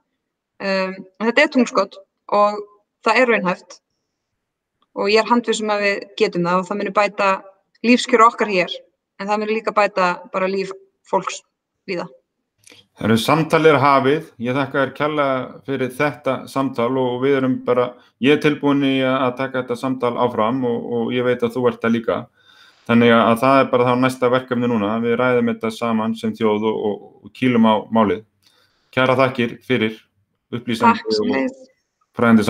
Um, 0.60 0.98
þetta 1.24 1.46
er 1.46 1.54
tungskott 1.54 1.96
og 2.36 2.60
það 3.06 3.22
er 3.22 3.30
raunhæft 3.32 3.78
og 5.00 5.08
ég 5.08 5.22
er 5.22 5.30
handvisum 5.30 5.70
að 5.72 5.84
við 5.86 6.02
getum 6.20 6.44
það 6.44 6.58
og 6.60 6.66
það 6.68 6.80
munir 6.80 6.94
bæta 6.98 7.28
lífskjöru 7.86 8.26
okkar 8.26 8.50
hér 8.52 8.74
en 9.20 9.28
það 9.28 9.42
mér 9.42 9.52
líka 9.52 9.74
bæta 9.76 10.14
bara 10.32 10.48
líf 10.50 10.72
fólks 11.06 11.42
við 11.88 12.02
það. 12.02 12.16
Það 12.70 13.06
eru 13.06 13.16
samtalir 13.18 13.78
hafið, 13.80 14.26
ég 14.44 14.56
þakka 14.56 14.82
þér 14.82 14.90
kjalla 14.96 15.26
fyrir 15.66 15.94
þetta 15.96 16.34
samtal 16.50 16.90
og 17.00 17.22
við 17.24 17.38
erum 17.38 17.56
bara, 17.66 17.86
ég 18.22 18.36
er 18.36 18.42
tilbúin 18.42 18.84
í 18.86 18.98
að 19.06 19.32
taka 19.38 19.62
þetta 19.62 19.78
samtal 19.80 20.12
áfram 20.20 20.60
og, 20.68 20.84
og 20.96 21.14
ég 21.14 21.26
veit 21.26 21.42
að 21.42 21.56
þú 21.56 21.64
ert 21.70 21.80
það 21.82 21.94
líka. 21.96 22.18
Þannig 22.90 23.14
að 23.14 23.40
það 23.42 23.62
er 23.62 23.66
bara 23.72 23.86
þá 23.88 23.94
næsta 24.02 24.30
verkefni 24.32 24.70
núna, 24.70 24.92
við 25.02 25.16
ræðum 25.20 25.50
þetta 25.52 25.72
saman 25.74 26.14
sem 26.18 26.34
þjóð 26.36 26.68
og, 26.70 26.78
og, 26.90 27.02
og 27.24 27.34
kýlum 27.36 27.68
á 27.68 27.74
málið. 27.92 28.22
Kjara 28.94 29.16
þakkir 29.18 29.56
fyrir 29.66 29.98
upplýsandi 30.54 31.04
og 31.06 31.58
fræðandi 32.18 32.46
saman. 32.46 32.48